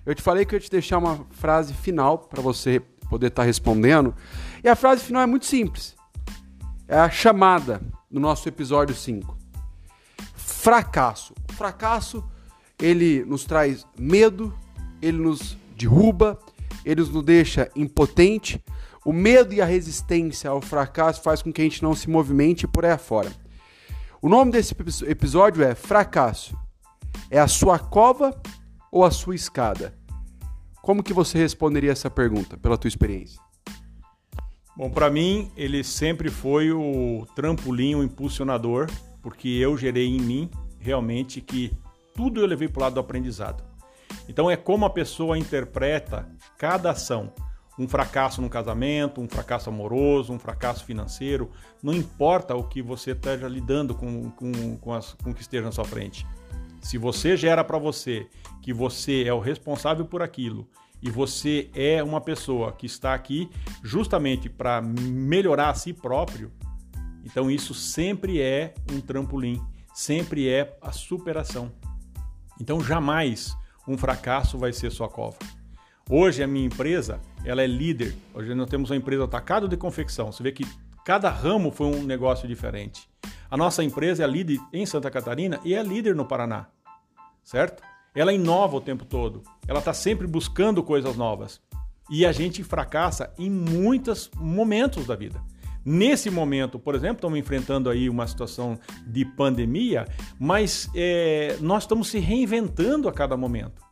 eu 0.05 0.15
te 0.15 0.23
falei 0.23 0.45
que 0.45 0.55
eu 0.55 0.57
ia 0.57 0.61
te 0.61 0.71
deixar 0.71 0.99
uma 0.99 1.25
frase 1.31 1.73
final 1.73 2.19
para 2.19 2.43
você 2.43 2.81
poder 3.09 3.29
estar 3.29 3.43
tá 3.43 3.47
respondendo. 3.47 4.15
E 4.63 4.69
a 4.69 4.75
frase 4.75 5.05
final 5.05 5.23
é 5.23 5.27
muito 5.27 5.47
simples. 5.47 5.95
É 6.89 6.99
a 6.99 7.09
chamada 7.09 7.81
do 8.11 8.19
nosso 8.19 8.49
episódio 8.49 8.95
5. 8.95 9.37
Fracasso. 10.35 11.35
Fracasso, 11.53 12.25
ele 12.81 13.25
nos 13.25 13.45
traz 13.45 13.87
medo, 13.99 14.57
ele 15.01 15.19
nos 15.19 15.57
derruba, 15.77 16.39
ele 16.85 17.01
nos 17.01 17.25
deixa 17.25 17.71
impotente. 17.75 18.63
O 19.05 19.13
medo 19.13 19.55
e 19.55 19.61
a 19.61 19.65
resistência 19.65 20.51
ao 20.51 20.61
fracasso 20.61 21.23
faz 21.23 21.43
com 21.43 21.53
que 21.53 21.61
a 21.61 21.65
gente 21.65 21.83
não 21.83 21.95
se 21.95 22.11
movimente 22.11 22.67
por 22.67 22.85
aí 22.85 22.93
afora. 22.93 23.33
O 24.21 24.29
nome 24.29 24.51
desse 24.51 24.75
episódio 25.07 25.63
é 25.63 25.75
Fracasso. 25.75 26.57
É 27.31 27.39
a 27.39 27.49
sua 27.49 27.79
cova 27.79 28.35
ou 28.91 29.05
a 29.05 29.11
sua 29.11 29.35
escada? 29.35 29.95
Como 30.83 31.03
que 31.03 31.13
você 31.13 31.39
responderia 31.39 31.93
essa 31.93 32.11
pergunta 32.11 32.57
pela 32.57 32.79
tua 32.79 32.89
experiência? 32.89 33.41
Bom, 34.77 34.91
para 34.91 35.11
mim 35.11 35.51
ele 35.57 35.83
sempre 35.83 36.31
foi 36.31 36.71
o 36.71 37.27
trampolim, 37.35 37.95
o 37.95 38.05
impulsionador, 38.05 38.91
porque 39.23 39.49
eu 39.49 39.77
gerei 39.77 40.07
em 40.07 40.21
mim 40.21 40.51
realmente 40.79 41.41
que 41.41 41.73
tudo 42.17 42.41
eu 42.41 42.47
levei 42.47 42.69
para 42.69 42.81
o 42.81 42.83
lado 42.85 42.95
do 42.95 43.01
aprendizado. 43.01 43.63
Então 44.29 44.51
é 44.51 44.57
como 44.57 44.85
a 44.85 44.91
pessoa 44.91 45.39
interpreta 45.39 46.29
cada 46.59 46.91
ação 46.91 47.33
um 47.79 47.87
fracasso 47.87 48.41
no 48.41 48.49
casamento, 48.49 49.21
um 49.21 49.29
fracasso 49.29 49.69
amoroso, 49.69 50.33
um 50.33 50.39
fracasso 50.39 50.85
financeiro, 50.85 51.51
não 51.83 51.93
importa 51.93 52.55
o 52.55 52.65
que 52.65 52.81
você 52.81 53.11
esteja 53.11 53.47
lidando 53.47 53.95
com, 53.95 54.31
com, 54.31 54.77
com, 54.79 54.93
as, 54.95 55.13
com 55.23 55.31
o 55.31 55.35
que 55.35 55.43
esteja 55.43 55.65
na 55.65 55.73
sua 55.73 55.85
frente. 55.85 56.27
Se 56.81 56.97
você 56.97 57.37
gera 57.37 57.63
para 57.63 57.79
você 57.79 58.27
que 58.63 58.73
você 58.73 59.25
é 59.25 59.33
o 59.33 59.41
responsável 59.41 60.07
por 60.07 60.23
aquilo 60.23 60.67
e 61.03 61.11
você 61.11 61.71
é 61.75 62.03
uma 62.03 62.21
pessoa 62.21 62.73
que 62.73 62.87
está 62.87 63.13
aqui 63.13 63.51
justamente 63.83 64.49
para 64.49 64.81
melhorar 64.81 65.69
a 65.69 65.75
si 65.75 65.93
próprio, 65.93 66.51
então 67.25 67.51
isso 67.51 67.75
sempre 67.75 68.41
é 68.41 68.73
um 68.91 69.01
trampolim, 69.01 69.61
sempre 69.93 70.49
é 70.49 70.79
a 70.81 70.93
superação. 70.93 71.73
Então 72.61 72.81
jamais 72.81 73.57
um 73.87 73.97
fracasso 73.97 74.59
vai 74.59 74.73
ser 74.73 74.91
sua 74.91 75.09
cova. 75.09 75.37
Hoje 76.09 76.43
a 76.43 76.47
minha 76.47 76.67
empresa, 76.67 77.21
ela 77.45 77.63
é 77.63 77.67
líder. 77.67 78.17
Hoje 78.33 78.55
nós 78.55 78.71
temos 78.71 78.91
uma 78.91 78.97
empresa 78.97 79.25
atacado 79.25 79.69
de 79.69 79.77
confecção. 79.77 80.31
Você 80.31 80.43
vê 80.43 80.53
que 80.53 80.65
cada 81.05 81.29
ramo 81.29 81.71
foi 81.71 81.87
um 81.87 82.03
negócio 82.03 82.49
diferente. 82.49 83.09
A 83.51 83.57
nossa 83.57 83.85
empresa 83.85 84.25
é 84.25 84.27
líder 84.27 84.61
em 84.73 84.87
Santa 84.87 85.11
Catarina 85.11 85.61
e 85.65 85.75
é 85.75 85.83
líder 85.83 86.15
no 86.15 86.25
Paraná, 86.25 86.67
certo? 87.45 87.83
Ela 88.15 88.33
inova 88.33 88.77
o 88.77 88.81
tempo 88.81 89.05
todo. 89.05 89.43
Ela 89.69 89.81
está 89.81 89.93
sempre 89.93 90.27
buscando 90.27 90.83
coisas 90.83 91.17
novas. 91.17 91.61
E 92.09 92.25
a 92.25 92.33
gente 92.33 92.63
fracassa 92.63 93.33
em 93.37 93.51
muitos 93.51 94.31
momentos 94.37 95.07
da 95.07 95.15
vida. 95.17 95.43
Nesse 95.89 96.31
momento, 96.31 96.81
por 96.81 96.97
exemplo, 96.97 97.19
estamos 97.19 97.39
enfrentando 97.39 97.89
aí 97.89 98.11
uma 98.11 98.27
situação 98.27 98.77
de 99.07 99.25
pandemia, 99.25 100.05
mas 100.37 100.91
é, 100.97 101.57
nós 101.61 101.85
estamos 101.85 102.09
se 102.09 102.19
reinventando 102.19 103.09
a 103.09 103.13
cada 103.13 103.37
momento. 103.37 103.87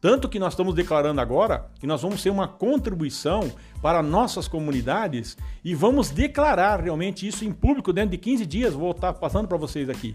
Tanto 0.00 0.28
que 0.28 0.38
nós 0.38 0.52
estamos 0.52 0.72
declarando 0.72 1.20
agora 1.20 1.68
que 1.80 1.86
nós 1.86 2.00
vamos 2.00 2.22
ser 2.22 2.30
uma 2.30 2.46
contribuição 2.46 3.50
para 3.82 4.04
nossas 4.04 4.46
comunidades 4.46 5.36
e 5.64 5.74
vamos 5.74 6.10
declarar 6.10 6.80
realmente 6.80 7.26
isso 7.26 7.44
em 7.44 7.50
público 7.50 7.92
dentro 7.92 8.10
de 8.12 8.18
15 8.18 8.46
dias. 8.46 8.74
Vou 8.74 8.92
estar 8.92 9.12
passando 9.14 9.48
para 9.48 9.56
vocês 9.56 9.90
aqui. 9.90 10.14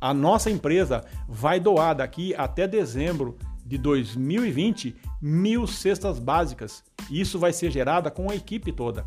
A 0.00 0.14
nossa 0.14 0.50
empresa 0.50 1.04
vai 1.28 1.60
doar 1.60 1.94
daqui 1.94 2.34
até 2.36 2.66
dezembro 2.66 3.36
de 3.66 3.76
2020 3.76 4.96
mil 5.20 5.66
cestas 5.66 6.18
básicas. 6.18 6.82
E 7.10 7.20
isso 7.20 7.38
vai 7.38 7.52
ser 7.52 7.70
gerada 7.70 8.10
com 8.10 8.30
a 8.30 8.34
equipe 8.34 8.72
toda. 8.72 9.04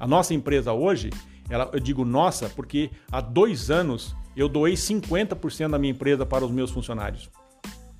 A 0.00 0.06
nossa 0.06 0.32
empresa 0.32 0.72
hoje, 0.72 1.10
ela, 1.50 1.68
eu 1.74 1.78
digo 1.78 2.06
nossa 2.06 2.48
porque 2.48 2.90
há 3.12 3.20
dois 3.20 3.70
anos 3.70 4.16
eu 4.34 4.48
doei 4.48 4.72
50% 4.72 5.68
da 5.68 5.78
minha 5.78 5.92
empresa 5.92 6.24
para 6.24 6.42
os 6.42 6.50
meus 6.50 6.70
funcionários. 6.70 7.28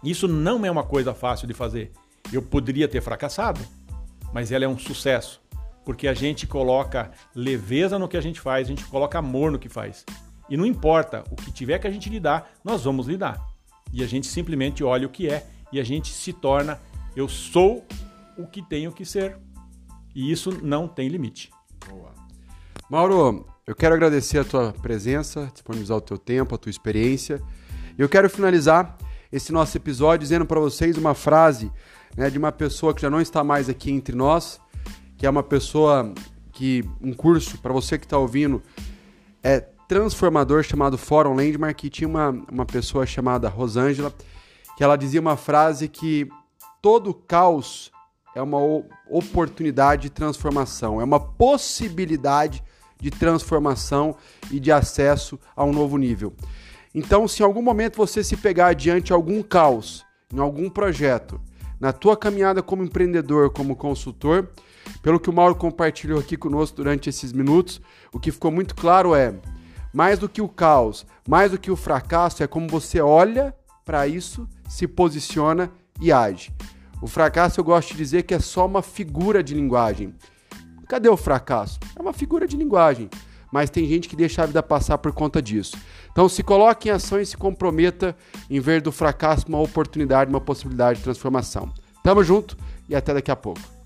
Isso 0.03 0.27
não 0.27 0.65
é 0.65 0.71
uma 0.71 0.83
coisa 0.83 1.13
fácil 1.13 1.47
de 1.47 1.53
fazer. 1.53 1.93
Eu 2.33 2.41
poderia 2.41 2.89
ter 2.89 3.03
fracassado, 3.03 3.61
mas 4.33 4.51
ela 4.51 4.65
é 4.65 4.69
um 4.69 4.79
sucesso, 4.79 5.43
porque 5.85 6.09
a 6.09 6.15
gente 6.15 6.47
coloca 6.47 7.11
leveza 7.35 7.99
no 7.99 8.09
que 8.09 8.17
a 8.17 8.21
gente 8.23 8.41
faz, 8.41 8.67
a 8.67 8.71
gente 8.71 8.87
coloca 8.87 9.19
amor 9.19 9.53
no 9.53 9.59
que 9.59 9.69
faz. 9.69 10.07
E 10.49 10.57
não 10.57 10.65
importa 10.65 11.23
o 11.31 11.37
que 11.37 11.53
tiver 11.53 11.79
que 11.79 11.87
a 11.87 11.91
gente 11.91 12.09
lidar, 12.09 12.51
nós 12.65 12.85
vamos 12.85 13.07
lidar. 13.07 13.47
E 13.93 14.03
a 14.03 14.07
gente 14.07 14.27
simplesmente 14.27 14.83
olha 14.83 15.07
o 15.07 15.11
que 15.11 15.29
é 15.29 15.47
e 15.71 15.79
a 15.79 15.85
gente 15.85 16.13
se 16.13 16.33
torna 16.33 16.81
eu 17.15 17.29
sou 17.29 17.85
o 18.39 18.47
que 18.47 18.63
tenho 18.63 18.91
que 18.91 19.05
ser. 19.05 19.37
E 20.15 20.33
isso 20.33 20.65
não 20.65 20.89
tem 20.89 21.09
limite. 21.09 21.51
Boa. 21.89 22.11
Mauro, 22.91 23.47
eu 23.67 23.75
quero 23.75 23.95
agradecer 23.95 24.39
a 24.39 24.45
tua 24.45 24.73
presença, 24.73 25.49
disponibilizar 25.53 25.97
o 25.97 26.01
teu 26.01 26.19
tempo, 26.19 26.55
a 26.55 26.59
tua 26.59 26.71
experiência. 26.71 27.41
E 27.97 28.03
eu 28.03 28.09
quero 28.09 28.29
finalizar 28.29 28.97
esse 29.33 29.53
nosso 29.53 29.77
episódio 29.77 30.21
dizendo 30.21 30.45
para 30.45 30.59
vocês 30.59 30.99
uma 30.99 31.15
frase 31.15 31.71
né, 32.17 32.29
de 32.29 32.39
uma 32.39 32.51
pessoa 32.51 32.93
que 32.93 33.03
já 33.03 33.09
não 33.09 33.21
está 33.21 33.45
mais 33.45 33.69
aqui 33.69 33.91
entre 33.91 34.17
nós, 34.17 34.61
que 35.17 35.27
é 35.27 35.31
uma 35.31 35.43
pessoa 35.43 36.13
que 36.53 36.85
um 37.01 37.13
curso 37.13 37.59
para 37.59 37.73
você 37.73 37.99
que 37.99 38.07
está 38.07 38.19
ouvindo 38.19 38.63
é 39.43 39.61
transformador 39.89 40.63
chamado 40.63 40.99
Fórum 40.99 41.35
Landmark 41.35 41.77
que 41.77 41.91
tinha 41.91 42.09
uma, 42.09 42.31
uma 42.51 42.67
pessoa 42.67 43.07
chamada 43.07 43.49
Rosângela 43.49 44.13
que 44.77 44.85
ela 44.85 44.97
dizia 44.97 45.21
uma 45.21 45.37
frase 45.37 45.89
que 45.89 46.29
todo 46.83 47.15
caos 47.15 47.91
é 48.35 48.43
uma 48.43 48.59
oportunidade 49.09 50.03
de 50.03 50.11
transformação, 50.11 51.01
é 51.01 51.05
uma 51.05 51.21
possibilidade 51.21 52.63
de 53.01 53.11
transformação 53.11 54.17
e 54.51 54.61
de 54.61 54.71
acesso 54.71 55.39
a 55.57 55.65
um 55.65 55.73
novo 55.73 55.97
nível. 55.97 56.35
Então, 56.95 57.27
se 57.27 57.43
em 57.43 57.47
algum 57.47 57.63
momento 57.63 57.97
você 57.97 58.23
se 58.23 58.37
pegar 58.37 58.75
diante 58.75 59.07
de 59.07 59.13
algum 59.13 59.43
caos, 59.43 60.05
em 60.33 60.39
algum 60.39 60.69
projeto, 60.69 61.41
na 61.79 61.93
tua 61.93 62.17
caminhada 62.17 62.63
como 62.63 62.85
empreendedor, 62.85 63.51
como 63.51 63.75
consultor, 63.75 64.51
pelo 65.03 65.19
que 65.19 65.31
o 65.31 65.33
Mauro 65.33 65.55
compartilhou 65.55 66.19
aqui 66.19 66.37
conosco 66.37 66.77
durante 66.77 67.09
esses 67.09 67.33
minutos, 67.33 67.81
o 68.13 68.19
que 68.19 68.31
ficou 68.31 68.51
muito 68.51 68.75
claro 68.75 69.15
é: 69.15 69.35
mais 69.93 70.19
do 70.19 70.29
que 70.29 70.43
o 70.43 70.49
caos, 70.49 71.07
mais 71.27 71.51
do 71.51 71.59
que 71.59 71.71
o 71.71 71.77
fracasso, 71.77 72.43
é 72.43 72.47
como 72.47 72.69
você 72.69 73.01
olha 73.01 73.55
para 73.85 74.07
isso, 74.07 74.49
se 74.69 74.87
posiciona 74.87 75.71
e 76.01 76.13
age. 76.13 76.53
O 77.03 77.07
fracasso 77.07 77.61
eu 77.61 77.65
gosto 77.65 77.91
de 77.93 77.97
dizer 77.97 78.23
que 78.25 78.35
é 78.35 78.39
só 78.39 78.67
uma 78.67 78.83
figura 78.83 79.43
de 79.43 79.55
linguagem. 79.55 80.15
Cadê 80.89 81.09
o 81.09 81.17
fracasso? 81.17 81.79
É 81.97 82.03
uma 82.03 82.13
figura 82.13 82.47
de 82.47 82.57
linguagem 82.57 83.09
mas 83.51 83.71
tem 83.71 83.87
gente 83.87 84.09
que 84.09 84.17
deixa 84.17 84.43
a 84.43 84.47
vida 84.47 84.63
passar 84.63 84.99
por 84.99 85.13
conta 85.13 85.43
disso. 85.43 85.77
Então 86.11 86.29
se 86.29 86.43
coloque 86.43 86.89
em 86.89 86.93
ação 86.93 87.21
e 87.21 87.27
se 87.27 87.37
comprometa 87.37 88.17
em 88.49 88.61
ver 88.61 88.81
do 88.81 88.93
fracasso 88.93 89.47
uma 89.49 89.61
oportunidade, 89.61 90.31
uma 90.31 90.41
possibilidade 90.41 90.99
de 90.99 91.05
transformação. 91.05 91.73
Tamo 92.03 92.23
junto 92.23 92.57
e 92.89 92.95
até 92.95 93.13
daqui 93.13 93.31
a 93.31 93.37
pouco. 93.37 93.80